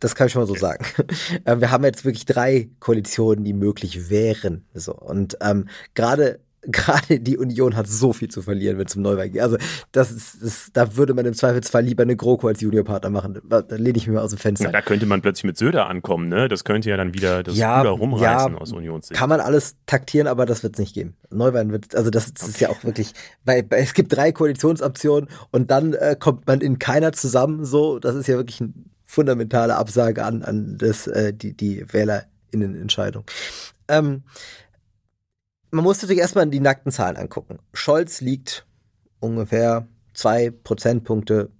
Das 0.00 0.16
kann 0.16 0.26
ich 0.26 0.32
schon 0.32 0.42
mal 0.42 0.46
so 0.46 0.56
sagen. 0.56 0.84
Äh, 1.44 1.60
wir 1.60 1.70
haben 1.70 1.84
jetzt 1.84 2.04
wirklich 2.04 2.26
drei 2.26 2.70
Koalitionen, 2.80 3.44
die 3.44 3.52
möglich 3.52 4.10
wären. 4.10 4.66
So. 4.74 4.94
Und 4.94 5.36
ähm, 5.40 5.68
gerade 5.94 6.40
gerade 6.66 7.20
die 7.20 7.36
Union 7.36 7.76
hat 7.76 7.86
so 7.86 8.12
viel 8.12 8.28
zu 8.28 8.42
verlieren, 8.42 8.78
wenn 8.78 8.86
es 8.86 8.96
um 8.96 9.02
Neuwahl 9.02 9.30
geht. 9.30 9.42
Also 9.42 9.56
das 9.92 10.10
ist, 10.10 10.42
das, 10.42 10.70
da 10.72 10.96
würde 10.96 11.14
man 11.14 11.26
im 11.26 11.34
Zweifelsfall 11.34 11.84
lieber 11.84 12.02
eine 12.02 12.16
GroKo 12.16 12.48
als 12.48 12.60
Juniorpartner 12.60 13.10
machen. 13.10 13.40
Da 13.48 13.62
lehne 13.70 13.98
ich 13.98 14.06
mir 14.06 14.14
mal 14.14 14.22
aus 14.22 14.30
dem 14.30 14.38
Fenster. 14.38 14.66
Ja, 14.66 14.72
da 14.72 14.82
könnte 14.82 15.06
man 15.06 15.22
plötzlich 15.22 15.44
mit 15.44 15.58
Söder 15.58 15.86
ankommen, 15.88 16.28
ne? 16.28 16.48
Das 16.48 16.64
könnte 16.64 16.90
ja 16.90 16.96
dann 16.96 17.14
wieder 17.14 17.42
das 17.42 17.56
ja, 17.56 17.82
rumreißen 17.82 18.52
ja, 18.52 18.58
aus 18.58 18.72
Unionssicht. 18.72 19.18
Kann 19.18 19.28
man 19.28 19.40
alles 19.40 19.76
taktieren, 19.86 20.26
aber 20.26 20.46
das 20.46 20.62
wird 20.62 20.74
es 20.74 20.78
nicht 20.78 20.94
geben. 20.94 21.16
Neuwahlen 21.30 21.72
wird, 21.72 21.94
also 21.94 22.10
das, 22.10 22.32
das 22.32 22.42
okay. 22.42 22.50
ist 22.50 22.60
ja 22.60 22.68
auch 22.70 22.84
wirklich, 22.84 23.12
weil, 23.44 23.64
weil, 23.68 23.82
es 23.82 23.94
gibt 23.94 24.14
drei 24.14 24.32
Koalitionsoptionen 24.32 25.28
und 25.50 25.70
dann 25.70 25.94
äh, 25.94 26.16
kommt 26.18 26.46
man 26.46 26.60
in 26.60 26.78
keiner 26.78 27.12
zusammen. 27.12 27.64
So, 27.64 27.98
das 27.98 28.14
ist 28.14 28.26
ja 28.26 28.36
wirklich 28.36 28.60
eine 28.60 28.72
fundamentale 29.04 29.76
Absage 29.76 30.24
an 30.24 30.42
an 30.42 30.76
das 30.78 31.06
äh, 31.06 31.32
die 31.32 31.54
die 31.54 31.84
WählerInnenentscheidung. 31.92 33.24
Ähm, 33.88 34.22
man 35.74 35.84
muss 35.84 36.00
natürlich 36.00 36.20
erstmal 36.20 36.46
die 36.46 36.60
nackten 36.60 36.92
Zahlen 36.92 37.16
angucken. 37.16 37.58
Scholz 37.72 38.20
liegt 38.20 38.66
ungefähr 39.18 39.88
zwei 40.12 40.50
Prozentpunkte 40.50 41.50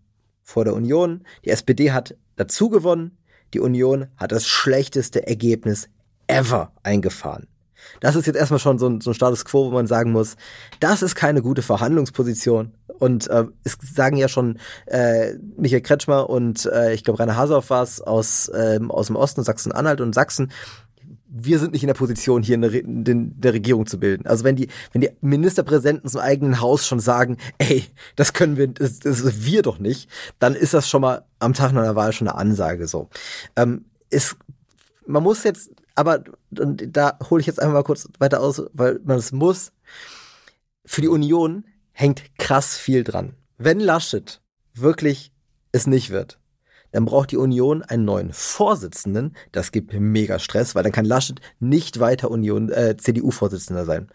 vor 0.42 0.64
der 0.64 0.74
Union. 0.74 1.24
Die 1.44 1.50
SPD 1.50 1.90
hat 1.90 2.16
dazu 2.36 2.68
gewonnen. 2.68 3.18
Die 3.54 3.60
Union 3.60 4.06
hat 4.16 4.32
das 4.32 4.46
schlechteste 4.46 5.26
Ergebnis 5.26 5.88
ever 6.28 6.72
eingefahren. 6.82 7.48
Das 8.00 8.16
ist 8.16 8.26
jetzt 8.26 8.36
erstmal 8.36 8.60
schon 8.60 8.78
so 8.78 8.88
ein, 8.88 9.00
so 9.00 9.10
ein 9.10 9.14
Status 9.14 9.44
quo, 9.44 9.66
wo 9.66 9.70
man 9.70 9.86
sagen 9.86 10.12
muss, 10.12 10.36
das 10.80 11.02
ist 11.02 11.14
keine 11.14 11.42
gute 11.42 11.62
Verhandlungsposition. 11.62 12.74
Und 12.98 13.28
äh, 13.28 13.44
es 13.64 13.76
sagen 13.80 14.16
ja 14.16 14.28
schon 14.28 14.58
äh, 14.86 15.34
Michael 15.56 15.82
Kretschmer 15.82 16.30
und 16.30 16.66
äh, 16.66 16.94
ich 16.94 17.04
glaube 17.04 17.18
Rainer 17.18 17.36
Hasehoff 17.36 17.68
war 17.70 17.82
es 17.82 18.00
aus, 18.00 18.48
äh, 18.48 18.78
aus 18.88 19.08
dem 19.08 19.16
Osten, 19.16 19.42
Sachsen-Anhalt 19.42 20.00
und 20.00 20.14
Sachsen, 20.14 20.52
wir 21.36 21.58
sind 21.58 21.72
nicht 21.72 21.82
in 21.82 21.88
der 21.88 21.94
Position, 21.94 22.44
hier 22.44 22.54
eine, 22.54 22.68
eine, 22.68 23.32
eine 23.42 23.52
Regierung 23.52 23.86
zu 23.86 23.98
bilden. 23.98 24.26
Also 24.26 24.44
wenn 24.44 24.54
die, 24.54 24.68
wenn 24.92 25.00
die 25.00 25.10
Ministerpräsidenten 25.20 26.08
zum 26.08 26.20
eigenen 26.20 26.60
Haus 26.60 26.86
schon 26.86 27.00
sagen, 27.00 27.38
ey, 27.58 27.84
das 28.14 28.32
können 28.32 28.56
wir, 28.56 28.68
das, 28.68 29.00
das 29.00 29.44
wir 29.44 29.62
doch 29.62 29.80
nicht, 29.80 30.08
dann 30.38 30.54
ist 30.54 30.74
das 30.74 30.88
schon 30.88 31.02
mal 31.02 31.24
am 31.40 31.52
Tag 31.52 31.72
nach 31.72 31.82
der 31.82 31.96
Wahl 31.96 32.12
schon 32.12 32.28
eine 32.28 32.38
Ansage 32.38 32.86
so. 32.86 33.08
Ähm, 33.56 33.86
ist, 34.10 34.36
man 35.06 35.24
muss 35.24 35.42
jetzt, 35.42 35.70
aber 35.96 36.22
da 36.50 37.18
hole 37.28 37.40
ich 37.40 37.48
jetzt 37.48 37.60
einfach 37.60 37.74
mal 37.74 37.82
kurz 37.82 38.08
weiter 38.20 38.40
aus, 38.40 38.62
weil 38.72 39.00
man 39.04 39.18
es 39.18 39.32
muss. 39.32 39.72
Für 40.86 41.00
die 41.00 41.08
Union 41.08 41.64
hängt 41.90 42.38
krass 42.38 42.76
viel 42.76 43.02
dran. 43.02 43.34
Wenn 43.58 43.80
Laschet 43.80 44.40
wirklich 44.72 45.32
es 45.72 45.88
nicht 45.88 46.10
wird, 46.10 46.38
dann 46.94 47.06
braucht 47.06 47.32
die 47.32 47.36
Union 47.36 47.82
einen 47.82 48.04
neuen 48.04 48.32
Vorsitzenden. 48.32 49.34
Das 49.50 49.72
gibt 49.72 49.92
mega 49.92 50.38
Stress, 50.38 50.76
weil 50.76 50.84
dann 50.84 50.92
kann 50.92 51.04
Laschet 51.04 51.40
nicht 51.58 51.98
weiter 51.98 52.30
Union 52.30 52.70
äh, 52.70 52.96
CDU-Vorsitzender 52.96 53.84
sein. 53.84 54.10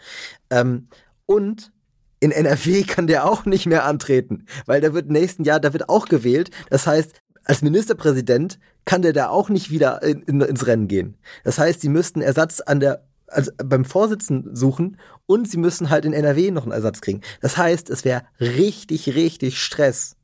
Ähm, 0.49 0.87
und 1.25 1.73
in 2.21 2.31
NRW 2.31 2.83
kann 2.87 3.05
der 3.07 3.29
auch 3.29 3.43
nicht 3.43 3.65
mehr 3.65 3.83
antreten, 3.83 4.45
weil 4.65 4.79
der 4.79 4.93
wird 4.93 5.09
nächsten 5.09 5.43
Jahr, 5.43 5.59
da 5.59 5.73
wird 5.73 5.89
auch 5.89 6.05
gewählt. 6.05 6.51
Das 6.69 6.87
heißt, 6.87 7.11
als 7.43 7.61
Ministerpräsident 7.61 8.59
kann 8.85 9.01
der 9.01 9.11
da 9.11 9.27
auch 9.27 9.49
nicht 9.49 9.71
wieder 9.71 10.01
in, 10.01 10.21
in, 10.21 10.39
ins 10.39 10.65
Rennen 10.65 10.87
gehen. 10.87 11.17
Das 11.43 11.59
heißt, 11.59 11.81
sie 11.81 11.89
müssten 11.89 12.21
Ersatz 12.21 12.61
an 12.61 12.79
der 12.79 13.03
also 13.27 13.51
beim 13.57 13.83
Vorsitzenden 13.83 14.55
suchen 14.55 14.97
und 15.25 15.51
sie 15.51 15.57
müssen 15.57 15.89
halt 15.89 16.05
in 16.05 16.13
NRW 16.13 16.49
noch 16.51 16.63
einen 16.63 16.71
Ersatz 16.71 17.01
kriegen. 17.01 17.19
Das 17.41 17.57
heißt, 17.57 17.89
es 17.89 18.05
wäre 18.05 18.23
richtig, 18.39 19.15
richtig 19.15 19.61
Stress. 19.61 20.15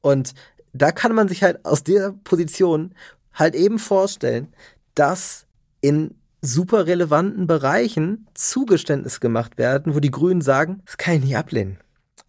Und 0.00 0.34
da 0.72 0.92
kann 0.92 1.14
man 1.14 1.28
sich 1.28 1.42
halt 1.42 1.64
aus 1.64 1.82
der 1.82 2.12
Position 2.24 2.94
halt 3.32 3.54
eben 3.54 3.78
vorstellen, 3.78 4.48
dass 4.94 5.46
in 5.80 6.14
super 6.42 6.86
relevanten 6.86 7.46
Bereichen 7.46 8.26
Zugeständnisse 8.34 9.20
gemacht 9.20 9.58
werden, 9.58 9.94
wo 9.94 10.00
die 10.00 10.10
Grünen 10.10 10.40
sagen, 10.40 10.82
das 10.86 10.96
kann 10.96 11.14
ich 11.14 11.24
nicht 11.24 11.36
ablehnen. 11.36 11.78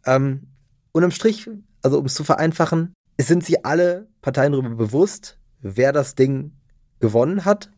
Ähm, 0.05 0.47
unterm 0.91 1.11
Strich, 1.11 1.49
also 1.81 1.99
um 1.99 2.05
es 2.05 2.13
zu 2.13 2.23
vereinfachen, 2.23 2.93
sind 3.19 3.45
sich 3.45 3.65
alle 3.65 4.07
Parteien 4.21 4.51
darüber 4.51 4.69
bewusst, 4.69 5.37
wer 5.61 5.93
das 5.93 6.15
Ding 6.15 6.53
gewonnen 6.99 7.45
hat. 7.45 7.71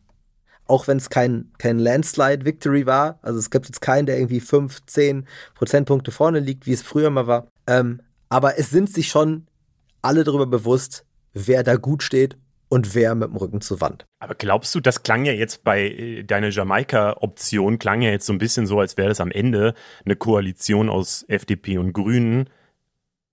Auch 0.66 0.88
wenn 0.88 0.98
es 0.98 1.10
kein, 1.10 1.52
kein 1.58 1.78
Landslide-Victory 1.78 2.86
war. 2.86 3.20
Also 3.22 3.38
es 3.38 3.50
gibt 3.50 3.66
jetzt 3.66 3.82
keinen, 3.82 4.06
der 4.06 4.18
irgendwie 4.18 4.40
5, 4.40 4.86
10 4.86 5.28
Prozentpunkte 5.56 6.12
vorne 6.12 6.40
liegt, 6.40 6.66
wie 6.66 6.72
es 6.72 6.82
früher 6.82 7.10
mal 7.10 7.28
war. 7.28 7.48
Ähm, 7.68 8.02
aber 8.30 8.58
es 8.58 8.70
sind 8.70 8.90
sich 8.90 9.10
schon 9.10 9.46
alle 10.04 10.24
darüber 10.24 10.46
bewusst, 10.46 11.06
wer 11.34 11.64
da 11.64 11.76
gut 11.76 12.04
steht 12.04 12.38
und 12.70 12.96
wer 12.96 13.14
mit 13.16 13.30
dem 13.30 13.38
Rücken 13.38 13.62
zur 13.62 13.82
Wand. 13.82 14.06
Aber 14.20 14.36
glaubst 14.36 14.74
du, 14.74 14.80
das 14.80 15.04
klang 15.04 15.26
ja 15.26 15.34
jetzt 15.34 15.64
bei 15.64 15.90
äh, 15.90 16.24
deiner 16.24 16.50
Jamaika-Option, 16.50 17.80
klang 17.80 18.02
ja 18.02 18.10
jetzt 18.10 18.26
so 18.26 18.34
ein 18.34 18.40
bisschen 18.40 18.66
so, 18.66 18.80
als 18.80 18.98
wäre 18.98 19.10
das 19.10 19.22
am 19.22 19.32
Ende 19.32 19.74
eine 20.06 20.16
Koalition 20.16 20.90
aus 20.90 21.24
FDP 21.28 21.78
und 21.78 21.94
Grünen 21.94 22.50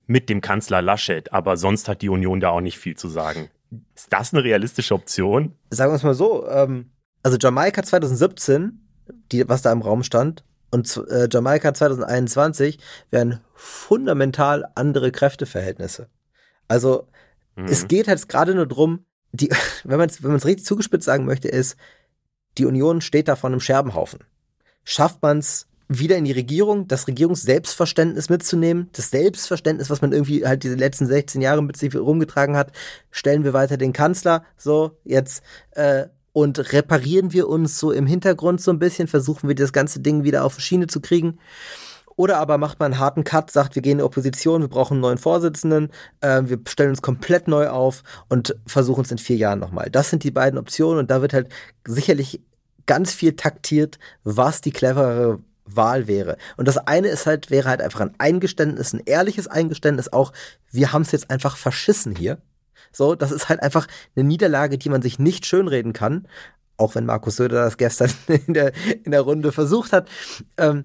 mit 0.07 0.29
dem 0.29 0.41
Kanzler 0.41 0.83
Laschet, 0.83 1.33
aber 1.33 1.57
sonst 1.57 1.89
hat 1.89 2.03
die 2.03 2.09
Union 2.09 2.41
da 2.41 2.51
auch 2.51 2.61
nicht 2.61 2.79
viel 2.79 2.97
zu 2.97 3.09
sagen. 3.09 3.49
Ist 3.95 4.13
das 4.13 4.35
eine 4.35 4.43
realistische 4.43 4.95
Option? 4.95 5.55
Sagen 5.71 5.93
wir 5.93 5.97
es 5.97 6.03
mal 6.03 6.15
so, 6.15 6.49
ähm, 6.49 6.91
also 7.23 7.39
Jamaika 7.41 7.83
2017, 7.83 8.81
die, 9.31 9.49
was 9.49 9.63
da 9.63 9.73
im 9.73 9.83
Raum 9.83 10.03
stand, 10.03 10.45
und 10.71 11.03
äh, 11.09 11.29
Jamaika 11.31 11.75
2021 11.75 12.79
wären 13.11 13.41
fundamental 13.55 14.67
andere 14.75 15.13
Kräfteverhältnisse. 15.13 16.09
Also 16.71 17.09
mhm. 17.57 17.67
es 17.67 17.89
geht 17.89 18.07
halt 18.07 18.29
gerade 18.29 18.55
nur 18.55 18.67
drum, 18.67 19.05
die, 19.33 19.51
wenn 19.85 19.99
man 19.99 20.09
es 20.09 20.23
wenn 20.23 20.31
man's 20.31 20.47
richtig 20.47 20.65
zugespitzt 20.65 21.05
sagen 21.05 21.25
möchte, 21.25 21.49
ist, 21.49 21.77
die 22.59 22.65
Union 22.65 23.01
steht 23.01 23.27
da 23.27 23.35
vor 23.35 23.51
einem 23.51 23.61
Scherbenhaufen. 23.61 24.21
Schafft 24.85 25.21
man 25.21 25.39
es 25.39 25.67
wieder 25.89 26.17
in 26.17 26.25
die 26.25 26.33
Regierung, 26.33 26.87
das 26.87 27.09
Regierungsselbstverständnis 27.09 28.29
mitzunehmen, 28.29 28.89
das 28.93 29.11
Selbstverständnis, 29.11 29.91
was 29.91 30.01
man 30.01 30.13
irgendwie 30.13 30.47
halt 30.47 30.63
diese 30.63 30.77
letzten 30.77 31.07
16 31.07 31.43
Jahre 31.43 31.63
mit 31.65 31.77
sich 31.77 31.95
rumgetragen 31.97 32.57
hat, 32.57 32.71
stellen 33.11 33.43
wir 33.43 33.53
weiter 33.53 33.77
den 33.77 33.93
Kanzler, 33.93 34.45
so 34.57 34.99
jetzt 35.05 35.43
äh, 35.73 36.07
und 36.33 36.73
reparieren 36.73 37.33
wir 37.33 37.49
uns 37.49 37.81
so 37.81 37.91
im 37.91 38.07
Hintergrund 38.07 38.61
so 38.61 38.71
ein 38.71 38.79
bisschen, 38.79 39.09
versuchen 39.09 39.49
wir 39.49 39.57
das 39.57 39.73
ganze 39.73 39.99
Ding 39.99 40.23
wieder 40.23 40.45
auf 40.45 40.61
Schiene 40.61 40.87
zu 40.87 41.01
kriegen. 41.01 41.41
Oder 42.21 42.37
aber 42.37 42.59
macht 42.59 42.81
man 42.81 42.93
einen 42.93 43.01
harten 43.01 43.25
Cut, 43.25 43.51
sagt, 43.51 43.77
wir 43.77 43.81
gehen 43.81 43.93
in 43.93 43.99
die 43.99 44.05
Opposition, 44.05 44.61
wir 44.61 44.69
brauchen 44.69 44.97
einen 44.97 45.01
neuen 45.01 45.17
Vorsitzenden, 45.17 45.89
äh, 46.21 46.43
wir 46.45 46.61
stellen 46.69 46.91
uns 46.91 47.01
komplett 47.01 47.49
neu 47.49 47.71
auf 47.71 48.03
und 48.29 48.55
versuchen 48.67 49.05
es 49.05 49.11
in 49.11 49.17
vier 49.17 49.37
Jahren 49.37 49.59
nochmal. 49.59 49.89
Das 49.91 50.11
sind 50.11 50.23
die 50.23 50.31
beiden 50.31 50.59
Optionen 50.59 50.99
und 50.99 51.11
da 51.11 51.23
wird 51.23 51.33
halt 51.33 51.49
sicherlich 51.89 52.43
ganz 52.85 53.15
viel 53.15 53.37
taktiert, 53.37 53.99
was 54.23 54.61
die 54.61 54.71
cleverere 54.71 55.39
Wahl 55.65 56.09
wäre. 56.09 56.37
Und 56.59 56.69
das 56.69 56.77
eine 56.77 57.09
ist 57.09 57.25
halt, 57.25 57.51
wäre 57.51 57.71
halt 57.71 57.81
einfach 57.81 58.01
ein 58.01 58.15
Eingeständnis, 58.19 58.93
ein 58.93 59.01
ehrliches 59.07 59.49
Eingeständnis 59.49 60.13
auch, 60.13 60.35
wir 60.71 60.93
haben 60.93 61.01
es 61.01 61.13
jetzt 61.13 61.31
einfach 61.31 61.57
verschissen 61.57 62.15
hier. 62.15 62.37
So, 62.93 63.15
das 63.15 63.33
ist 63.33 63.49
halt 63.49 63.63
einfach 63.63 63.87
eine 64.15 64.27
Niederlage, 64.27 64.77
die 64.77 64.91
man 64.91 65.01
sich 65.01 65.19
nicht 65.19 65.47
schönreden 65.47 65.95
kann 65.95 66.29
auch 66.77 66.95
wenn 66.95 67.05
Markus 67.05 67.37
Söder 67.37 67.65
das 67.65 67.77
gestern 67.77 68.11
in 68.47 68.55
der, 68.55 68.73
in 69.05 69.11
der 69.11 69.21
Runde 69.21 69.53
versucht 69.53 69.93
hat. 69.93 70.09
Ähm, 70.57 70.85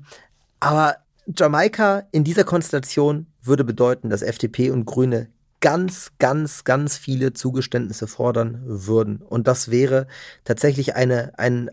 aber 0.60 0.98
Jamaika 1.28 2.04
in 2.12 2.24
dieser 2.24 2.44
Konstellation 2.44 3.28
würde 3.42 3.64
bedeuten, 3.64 4.10
dass 4.10 4.22
FDP 4.22 4.72
und 4.72 4.86
Grüne 4.86 5.30
ganz, 5.60 6.12
ganz, 6.20 6.64
ganz 6.64 6.98
viele 6.98 7.34
Zugeständnisse 7.34 8.08
fordern 8.08 8.62
würden. 8.66 9.18
Und 9.18 9.48
das 9.48 9.72
wäre 9.72 10.08
tatsächlich 10.44 10.96
eine, 10.96 11.38
ein, 11.40 11.72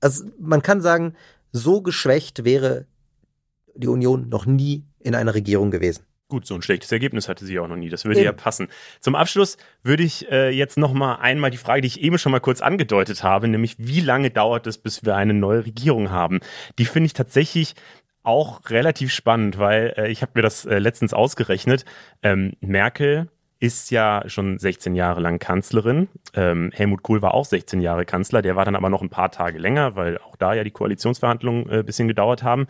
also 0.00 0.24
man 0.38 0.62
kann 0.62 0.80
sagen, 0.80 1.14
so 1.50 1.82
geschwächt 1.82 2.44
wäre 2.44 2.86
die 3.74 3.88
Union 3.88 4.28
noch 4.28 4.46
nie 4.46 4.84
in 5.00 5.14
einer 5.14 5.34
Regierung 5.34 5.70
gewesen. 5.70 6.04
Gut, 6.28 6.46
so 6.46 6.54
ein 6.54 6.62
schlechtes 6.62 6.90
Ergebnis 6.90 7.28
hatte 7.28 7.44
sie 7.44 7.58
auch 7.58 7.68
noch 7.68 7.76
nie. 7.76 7.90
Das 7.90 8.06
würde 8.06 8.20
eben. 8.20 8.24
ja 8.24 8.32
passen. 8.32 8.68
Zum 9.00 9.14
Abschluss 9.14 9.58
würde 9.82 10.02
ich 10.02 10.30
äh, 10.30 10.48
jetzt 10.48 10.78
noch 10.78 10.94
mal 10.94 11.16
einmal 11.16 11.50
die 11.50 11.58
Frage, 11.58 11.82
die 11.82 11.88
ich 11.88 12.00
eben 12.00 12.16
schon 12.16 12.32
mal 12.32 12.40
kurz 12.40 12.62
angedeutet 12.62 13.22
habe, 13.22 13.48
nämlich 13.48 13.74
wie 13.78 14.00
lange 14.00 14.30
dauert 14.30 14.66
es, 14.66 14.78
bis 14.78 15.04
wir 15.04 15.14
eine 15.14 15.34
neue 15.34 15.66
Regierung 15.66 16.10
haben? 16.10 16.40
Die 16.78 16.86
finde 16.86 17.06
ich 17.06 17.12
tatsächlich 17.12 17.74
auch 18.22 18.70
relativ 18.70 19.12
spannend, 19.12 19.58
weil 19.58 19.94
äh, 19.96 20.10
ich 20.10 20.22
habe 20.22 20.32
mir 20.34 20.42
das 20.42 20.64
äh, 20.64 20.78
letztens 20.78 21.14
ausgerechnet. 21.14 21.84
Ähm, 22.22 22.52
Merkel 22.60 23.28
ist 23.62 23.92
ja 23.92 24.24
schon 24.26 24.58
16 24.58 24.96
Jahre 24.96 25.20
lang 25.20 25.38
Kanzlerin. 25.38 26.08
Ähm, 26.34 26.72
Helmut 26.74 27.02
Kohl 27.02 27.22
war 27.22 27.34
auch 27.34 27.44
16 27.44 27.80
Jahre 27.80 28.04
Kanzler. 28.04 28.42
Der 28.42 28.56
war 28.56 28.64
dann 28.64 28.74
aber 28.74 28.90
noch 28.90 29.02
ein 29.02 29.08
paar 29.08 29.30
Tage 29.30 29.58
länger, 29.58 29.94
weil 29.94 30.18
auch 30.18 30.34
da 30.34 30.52
ja 30.52 30.64
die 30.64 30.72
Koalitionsverhandlungen 30.72 31.70
äh, 31.70 31.82
bisschen 31.84 32.08
gedauert 32.08 32.42
haben. 32.42 32.66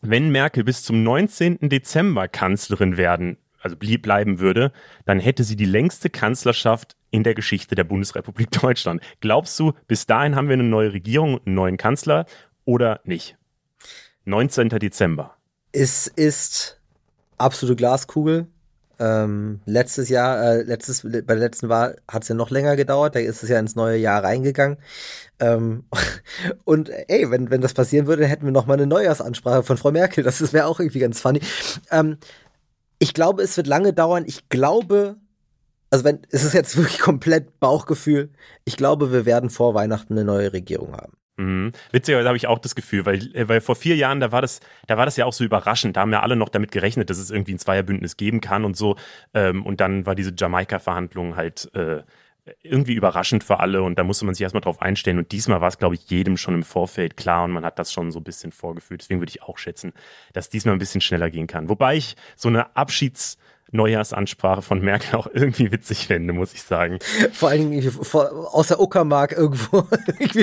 Wenn 0.00 0.30
Merkel 0.30 0.64
bis 0.64 0.82
zum 0.82 1.02
19. 1.02 1.68
Dezember 1.68 2.28
Kanzlerin 2.28 2.96
werden, 2.96 3.36
also 3.60 3.76
blieb, 3.76 4.02
bleiben 4.02 4.38
würde, 4.38 4.72
dann 5.04 5.20
hätte 5.20 5.44
sie 5.44 5.56
die 5.56 5.64
längste 5.66 6.08
Kanzlerschaft 6.08 6.96
in 7.10 7.22
der 7.22 7.34
Geschichte 7.34 7.74
der 7.74 7.84
Bundesrepublik 7.84 8.50
Deutschland. 8.60 9.02
Glaubst 9.20 9.58
du, 9.60 9.72
bis 9.88 10.06
dahin 10.06 10.36
haben 10.36 10.48
wir 10.48 10.54
eine 10.54 10.64
neue 10.64 10.94
Regierung, 10.94 11.40
einen 11.44 11.54
neuen 11.54 11.76
Kanzler 11.76 12.24
oder 12.64 13.00
nicht? 13.04 13.36
19. 14.24 14.68
Dezember. 14.70 15.36
Es 15.72 16.06
ist 16.06 16.80
absolute 17.38 17.76
Glaskugel. 17.76 18.46
Ähm, 19.00 19.60
letztes 19.66 20.08
Jahr, 20.08 20.40
äh, 20.40 20.62
letztes, 20.62 21.02
bei 21.02 21.20
der 21.20 21.36
letzten 21.36 21.68
Wahl 21.68 21.96
hat 22.06 22.22
es 22.22 22.28
ja 22.28 22.36
noch 22.36 22.50
länger 22.50 22.76
gedauert, 22.76 23.16
da 23.16 23.18
ist 23.18 23.42
es 23.42 23.48
ja 23.48 23.58
ins 23.58 23.74
neue 23.74 23.96
Jahr 23.96 24.22
reingegangen. 24.22 24.78
Ähm, 25.40 25.84
und 26.64 26.90
ey, 26.90 27.28
wenn, 27.30 27.50
wenn 27.50 27.60
das 27.60 27.74
passieren 27.74 28.06
würde, 28.06 28.26
hätten 28.26 28.44
wir 28.44 28.52
noch 28.52 28.66
mal 28.66 28.74
eine 28.74 28.86
Neujahrsansprache 28.86 29.64
von 29.64 29.76
Frau 29.76 29.90
Merkel. 29.90 30.22
Das 30.22 30.52
wäre 30.52 30.66
auch 30.66 30.78
irgendwie 30.78 31.00
ganz 31.00 31.20
funny. 31.20 31.40
Ähm, 31.90 32.18
ich 33.00 33.14
glaube, 33.14 33.42
es 33.42 33.56
wird 33.56 33.66
lange 33.66 33.92
dauern. 33.92 34.24
Ich 34.26 34.48
glaube, 34.48 35.16
also 35.90 36.04
wenn, 36.04 36.20
es 36.30 36.44
ist 36.44 36.54
jetzt 36.54 36.76
wirklich 36.76 37.00
komplett 37.00 37.58
Bauchgefühl. 37.60 38.30
Ich 38.64 38.76
glaube, 38.76 39.12
wir 39.12 39.26
werden 39.26 39.50
vor 39.50 39.74
Weihnachten 39.74 40.14
eine 40.14 40.24
neue 40.24 40.52
Regierung 40.52 40.92
haben. 40.92 41.12
Mhm. 41.36 41.72
Witzigerweise 41.90 42.28
habe 42.28 42.36
ich 42.36 42.46
auch 42.46 42.58
das 42.58 42.74
Gefühl, 42.74 43.06
weil, 43.06 43.34
äh, 43.34 43.48
weil 43.48 43.60
vor 43.60 43.74
vier 43.74 43.96
Jahren, 43.96 44.20
da 44.20 44.30
war 44.30 44.40
das, 44.40 44.60
da 44.86 44.96
war 44.96 45.04
das 45.04 45.16
ja 45.16 45.24
auch 45.24 45.32
so 45.32 45.44
überraschend. 45.44 45.96
Da 45.96 46.02
haben 46.02 46.12
ja 46.12 46.20
alle 46.22 46.36
noch 46.36 46.48
damit 46.48 46.70
gerechnet, 46.70 47.10
dass 47.10 47.18
es 47.18 47.30
irgendwie 47.30 47.54
ein 47.54 47.58
Zweierbündnis 47.58 48.16
geben 48.16 48.40
kann 48.40 48.64
und 48.64 48.76
so. 48.76 48.96
Ähm, 49.34 49.64
und 49.66 49.80
dann 49.80 50.06
war 50.06 50.14
diese 50.14 50.32
Jamaika-Verhandlung 50.36 51.34
halt 51.36 51.74
äh, 51.74 52.02
irgendwie 52.62 52.94
überraschend 52.94 53.42
für 53.42 53.60
alle 53.60 53.82
und 53.82 53.98
da 53.98 54.04
musste 54.04 54.26
man 54.26 54.34
sich 54.34 54.42
erstmal 54.42 54.60
drauf 54.60 54.80
einstellen. 54.82 55.18
Und 55.18 55.32
diesmal 55.32 55.60
war 55.60 55.68
es, 55.68 55.78
glaube 55.78 55.94
ich, 55.94 56.08
jedem 56.10 56.36
schon 56.36 56.54
im 56.54 56.62
Vorfeld 56.62 57.16
klar 57.16 57.44
und 57.44 57.52
man 57.52 57.64
hat 57.64 57.78
das 57.78 57.92
schon 57.92 58.12
so 58.12 58.20
ein 58.20 58.24
bisschen 58.24 58.52
vorgefühlt. 58.52 59.00
Deswegen 59.00 59.20
würde 59.20 59.30
ich 59.30 59.42
auch 59.42 59.58
schätzen, 59.58 59.92
dass 60.34 60.50
diesmal 60.50 60.74
ein 60.74 60.78
bisschen 60.78 61.00
schneller 61.00 61.30
gehen 61.30 61.46
kann. 61.46 61.68
Wobei 61.68 61.96
ich 61.96 62.16
so 62.36 62.48
eine 62.48 62.76
Abschieds- 62.76 63.38
Neujahrsansprache 63.74 64.62
von 64.62 64.80
Merkel 64.80 65.16
auch 65.16 65.28
irgendwie 65.32 65.70
witzig 65.72 66.06
finde, 66.06 66.32
muss 66.32 66.54
ich 66.54 66.62
sagen. 66.62 66.98
Vor 67.32 67.50
allen 67.50 67.70
Dingen 67.70 67.90
vor, 67.90 68.54
außer 68.54 68.80
Uckermark 68.80 69.32
irgendwo. 69.32 69.86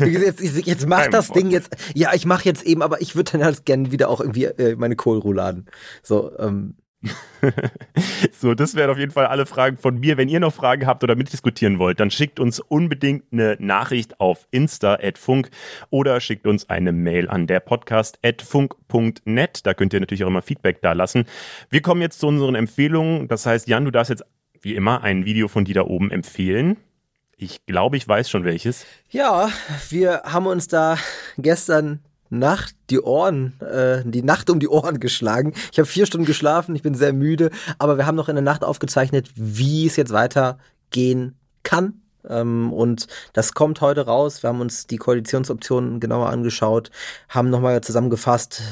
jetzt, 0.00 0.66
jetzt 0.66 0.88
mach 0.88 1.06
das 1.08 1.30
Ding 1.30 1.50
jetzt. 1.50 1.76
Ja, 1.94 2.14
ich 2.14 2.26
mach 2.26 2.42
jetzt 2.42 2.64
eben, 2.64 2.82
aber 2.82 3.00
ich 3.00 3.14
würde 3.14 3.32
dann 3.32 3.44
halt 3.44 3.64
gerne 3.64 3.92
wieder 3.92 4.08
auch 4.08 4.20
irgendwie 4.20 4.44
äh, 4.44 4.76
meine 4.76 4.96
Kohlrouladen. 4.96 5.66
So, 6.02 6.32
ähm, 6.38 6.76
so, 8.32 8.54
das 8.54 8.74
wären 8.74 8.90
auf 8.90 8.98
jeden 8.98 9.12
Fall 9.12 9.26
alle 9.26 9.46
Fragen 9.46 9.76
von 9.76 9.98
mir. 9.98 10.16
Wenn 10.16 10.28
ihr 10.28 10.40
noch 10.40 10.54
Fragen 10.54 10.86
habt 10.86 11.04
oder 11.04 11.14
mitdiskutieren 11.14 11.78
wollt, 11.78 12.00
dann 12.00 12.10
schickt 12.10 12.40
uns 12.40 12.60
unbedingt 12.60 13.24
eine 13.32 13.56
Nachricht 13.60 14.20
auf 14.20 14.46
insta 14.50 14.98
funk 15.14 15.50
oder 15.90 16.20
schickt 16.20 16.46
uns 16.46 16.68
eine 16.68 16.92
Mail 16.92 17.28
an 17.28 17.46
der 17.46 17.60
Podcast 17.60 18.18
funk.net. 18.42 19.66
Da 19.66 19.74
könnt 19.74 19.92
ihr 19.92 20.00
natürlich 20.00 20.24
auch 20.24 20.28
immer 20.28 20.42
Feedback 20.42 20.80
da 20.82 20.92
lassen. 20.92 21.24
Wir 21.70 21.82
kommen 21.82 22.00
jetzt 22.00 22.20
zu 22.20 22.26
unseren 22.26 22.54
Empfehlungen. 22.54 23.28
Das 23.28 23.46
heißt, 23.46 23.68
Jan, 23.68 23.84
du 23.84 23.90
darfst 23.90 24.10
jetzt 24.10 24.24
wie 24.60 24.74
immer 24.74 25.02
ein 25.02 25.24
Video 25.24 25.48
von 25.48 25.64
dir 25.64 25.74
da 25.74 25.82
oben 25.82 26.10
empfehlen. 26.10 26.76
Ich 27.36 27.66
glaube, 27.66 27.98
ich 27.98 28.08
weiß 28.08 28.30
schon 28.30 28.44
welches. 28.44 28.86
Ja, 29.10 29.50
wir 29.90 30.22
haben 30.24 30.46
uns 30.46 30.68
da 30.68 30.96
gestern 31.36 32.00
Nacht 32.30 32.74
die 32.90 33.00
Ohren, 33.00 33.58
äh, 33.60 34.02
die 34.04 34.22
Nacht 34.22 34.50
um 34.50 34.60
die 34.60 34.68
Ohren 34.68 35.00
geschlagen. 35.00 35.52
Ich 35.72 35.78
habe 35.78 35.86
vier 35.86 36.06
Stunden 36.06 36.26
geschlafen, 36.26 36.74
ich 36.76 36.82
bin 36.82 36.94
sehr 36.94 37.12
müde, 37.12 37.50
aber 37.78 37.96
wir 37.96 38.06
haben 38.06 38.16
noch 38.16 38.28
in 38.28 38.36
der 38.36 38.42
Nacht 38.42 38.64
aufgezeichnet, 38.64 39.30
wie 39.34 39.86
es 39.86 39.96
jetzt 39.96 40.12
weitergehen 40.12 41.36
kann. 41.62 42.00
Ähm, 42.28 42.72
und 42.72 43.06
das 43.32 43.54
kommt 43.54 43.80
heute 43.80 44.06
raus. 44.06 44.42
Wir 44.42 44.48
haben 44.48 44.60
uns 44.60 44.86
die 44.86 44.96
Koalitionsoptionen 44.96 46.00
genauer 46.00 46.30
angeschaut, 46.30 46.90
haben 47.28 47.50
nochmal 47.50 47.80
zusammengefasst, 47.80 48.62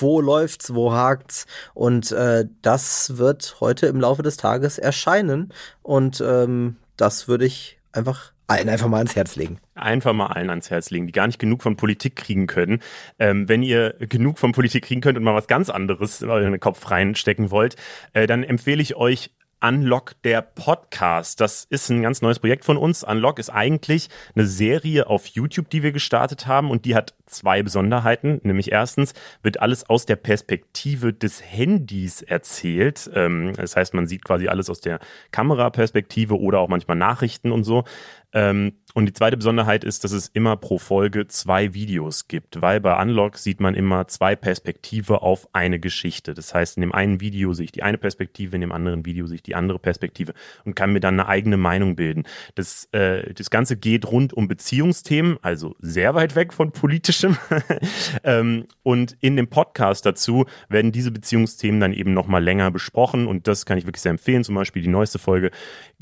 wo 0.00 0.20
läuft's, 0.20 0.74
wo 0.74 0.92
hakt's 0.92 1.46
und 1.74 2.12
äh, 2.12 2.46
das 2.62 3.16
wird 3.16 3.56
heute 3.60 3.86
im 3.86 4.00
Laufe 4.00 4.22
des 4.22 4.36
Tages 4.36 4.78
erscheinen 4.78 5.52
und 5.82 6.20
ähm, 6.20 6.76
das 6.96 7.28
würde 7.28 7.46
ich 7.46 7.78
einfach 7.92 8.32
allen 8.48 8.68
einfach 8.68 8.88
mal 8.88 8.98
ans 8.98 9.14
Herz 9.14 9.36
legen. 9.36 9.58
Einfach 9.74 10.12
mal 10.12 10.26
allen 10.28 10.50
ans 10.50 10.70
Herz 10.70 10.90
legen, 10.90 11.06
die 11.06 11.12
gar 11.12 11.26
nicht 11.26 11.38
genug 11.38 11.62
von 11.62 11.76
Politik 11.76 12.16
kriegen 12.16 12.46
können. 12.46 12.80
Ähm, 13.18 13.48
wenn 13.48 13.62
ihr 13.62 13.94
genug 14.00 14.38
von 14.38 14.52
Politik 14.52 14.84
kriegen 14.84 15.00
könnt 15.00 15.18
und 15.18 15.24
mal 15.24 15.34
was 15.34 15.46
ganz 15.46 15.70
anderes 15.70 16.22
in 16.22 16.30
euren 16.30 16.58
Kopf 16.58 16.90
reinstecken 16.90 17.50
wollt, 17.50 17.76
äh, 18.14 18.26
dann 18.26 18.42
empfehle 18.42 18.82
ich 18.82 18.96
euch 18.96 19.30
Unlock 19.60 20.14
der 20.22 20.40
Podcast. 20.40 21.40
Das 21.40 21.64
ist 21.64 21.90
ein 21.90 22.02
ganz 22.02 22.22
neues 22.22 22.38
Projekt 22.38 22.64
von 22.64 22.76
uns. 22.76 23.02
Unlock 23.02 23.38
ist 23.38 23.50
eigentlich 23.50 24.08
eine 24.34 24.46
Serie 24.46 25.08
auf 25.08 25.26
YouTube, 25.26 25.68
die 25.68 25.82
wir 25.82 25.92
gestartet 25.92 26.46
haben 26.46 26.70
und 26.70 26.84
die 26.84 26.94
hat 26.94 27.14
zwei 27.28 27.62
Besonderheiten. 27.62 28.40
Nämlich 28.42 28.72
erstens 28.72 29.14
wird 29.42 29.60
alles 29.60 29.88
aus 29.88 30.06
der 30.06 30.16
Perspektive 30.16 31.12
des 31.12 31.42
Handys 31.42 32.22
erzählt. 32.22 33.10
Ähm, 33.14 33.52
das 33.56 33.76
heißt, 33.76 33.94
man 33.94 34.06
sieht 34.06 34.24
quasi 34.24 34.48
alles 34.48 34.70
aus 34.70 34.80
der 34.80 34.98
Kameraperspektive 35.30 36.38
oder 36.38 36.60
auch 36.60 36.68
manchmal 36.68 36.96
Nachrichten 36.96 37.52
und 37.52 37.64
so. 37.64 37.84
Ähm, 38.32 38.72
und 38.94 39.06
die 39.06 39.12
zweite 39.12 39.36
Besonderheit 39.36 39.84
ist, 39.84 40.04
dass 40.04 40.12
es 40.12 40.28
immer 40.28 40.56
pro 40.56 40.78
Folge 40.78 41.28
zwei 41.28 41.72
Videos 41.72 42.28
gibt, 42.28 42.60
weil 42.60 42.80
bei 42.80 43.00
Unlock 43.00 43.38
sieht 43.38 43.60
man 43.60 43.74
immer 43.74 44.08
zwei 44.08 44.36
Perspektive 44.36 45.22
auf 45.22 45.48
eine 45.54 45.78
Geschichte. 45.78 46.34
Das 46.34 46.54
heißt, 46.54 46.76
in 46.76 46.82
dem 46.82 46.92
einen 46.92 47.20
Video 47.20 47.52
sehe 47.54 47.64
ich 47.64 47.72
die 47.72 47.82
eine 47.82 47.96
Perspektive, 47.96 48.56
in 48.56 48.60
dem 48.60 48.72
anderen 48.72 49.06
Video 49.06 49.26
sehe 49.26 49.36
ich 49.36 49.42
die 49.42 49.54
andere 49.54 49.78
Perspektive 49.78 50.34
und 50.64 50.74
kann 50.74 50.92
mir 50.92 51.00
dann 51.00 51.18
eine 51.18 51.28
eigene 51.28 51.56
Meinung 51.56 51.96
bilden. 51.96 52.24
Das, 52.54 52.88
äh, 52.92 53.32
das 53.32 53.50
Ganze 53.50 53.76
geht 53.76 54.10
rund 54.10 54.34
um 54.34 54.48
Beziehungsthemen, 54.48 55.38
also 55.42 55.74
sehr 55.78 56.14
weit 56.14 56.34
weg 56.34 56.52
von 56.52 56.72
politischem. 57.18 57.36
ähm, 58.24 58.66
und 58.82 59.16
in 59.20 59.36
dem 59.36 59.48
Podcast 59.48 60.06
dazu 60.06 60.46
werden 60.68 60.92
diese 60.92 61.10
Beziehungsthemen 61.10 61.80
dann 61.80 61.92
eben 61.92 62.14
nochmal 62.14 62.42
länger 62.42 62.70
besprochen 62.70 63.26
und 63.26 63.46
das 63.46 63.66
kann 63.66 63.78
ich 63.78 63.86
wirklich 63.86 64.02
sehr 64.02 64.10
empfehlen. 64.10 64.44
Zum 64.44 64.54
Beispiel 64.54 64.82
die 64.82 64.88
neueste 64.88 65.18
Folge, 65.18 65.50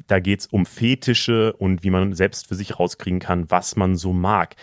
da 0.06 0.20
geht 0.20 0.40
es 0.40 0.46
um 0.46 0.66
Fetische 0.66 1.52
und 1.54 1.82
wie 1.82 1.90
man 1.90 2.14
selbst 2.14 2.48
für 2.48 2.54
sich 2.54 2.78
rauskriegen 2.78 3.20
kann, 3.20 3.50
was 3.50 3.76
man 3.76 3.96
so 3.96 4.12
mag. 4.12 4.56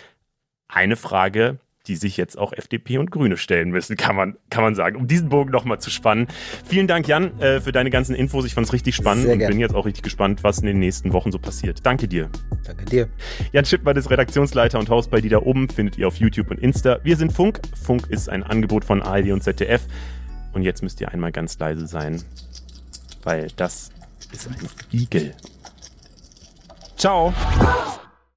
Eine 0.67 0.95
Frage, 0.95 1.59
die 1.87 1.95
sich 1.97 2.15
jetzt 2.15 2.37
auch 2.37 2.53
FDP 2.53 2.97
und 2.97 3.11
Grüne 3.11 3.35
stellen 3.35 3.69
müssen, 3.69 3.97
kann 3.97 4.15
man, 4.15 4.37
kann 4.49 4.63
man 4.63 4.73
sagen, 4.73 4.95
um 4.95 5.07
diesen 5.07 5.29
Bogen 5.29 5.51
nochmal 5.51 5.79
zu 5.79 5.89
spannen. 5.89 6.27
Vielen 6.65 6.87
Dank, 6.87 7.07
Jan, 7.07 7.39
äh, 7.39 7.59
für 7.59 7.71
deine 7.71 7.89
ganzen 7.89 8.15
Infos. 8.15 8.45
Ich 8.45 8.53
fand 8.53 8.67
es 8.67 8.73
richtig 8.73 8.95
spannend 8.95 9.27
und 9.27 9.39
bin 9.39 9.59
jetzt 9.59 9.75
auch 9.75 9.85
richtig 9.85 10.03
gespannt, 10.03 10.43
was 10.43 10.59
in 10.59 10.65
den 10.65 10.79
nächsten 10.79 11.11
Wochen 11.11 11.31
so 11.31 11.39
passiert. 11.39 11.85
Danke 11.85 12.07
dir. 12.07 12.29
Danke 12.65 12.85
dir. 12.85 13.09
Jan 13.51 13.65
Schippmann 13.65 13.97
ist 13.97 14.09
Redaktionsleiter 14.09 14.79
und 14.79 14.89
Haus 14.89 15.09
bei 15.09 15.19
die 15.19 15.29
da 15.29 15.39
oben, 15.39 15.69
findet 15.69 15.97
ihr 15.97 16.07
auf 16.07 16.15
YouTube 16.17 16.51
und 16.51 16.59
Insta. 16.59 16.99
Wir 17.03 17.17
sind 17.17 17.33
Funk. 17.33 17.59
Funk 17.81 18.07
ist 18.09 18.29
ein 18.29 18.43
Angebot 18.43 18.85
von 18.85 19.01
ARD 19.01 19.31
und 19.31 19.43
ZDF. 19.43 19.81
Und 20.53 20.61
jetzt 20.61 20.83
müsst 20.83 21.01
ihr 21.01 21.11
einmal 21.11 21.31
ganz 21.31 21.57
leise 21.59 21.87
sein, 21.87 22.21
weil 23.23 23.47
das 23.55 23.91
ist 24.31 24.47
ein 24.47 24.55
Igel. 24.91 25.33
Ciao. 26.95 27.33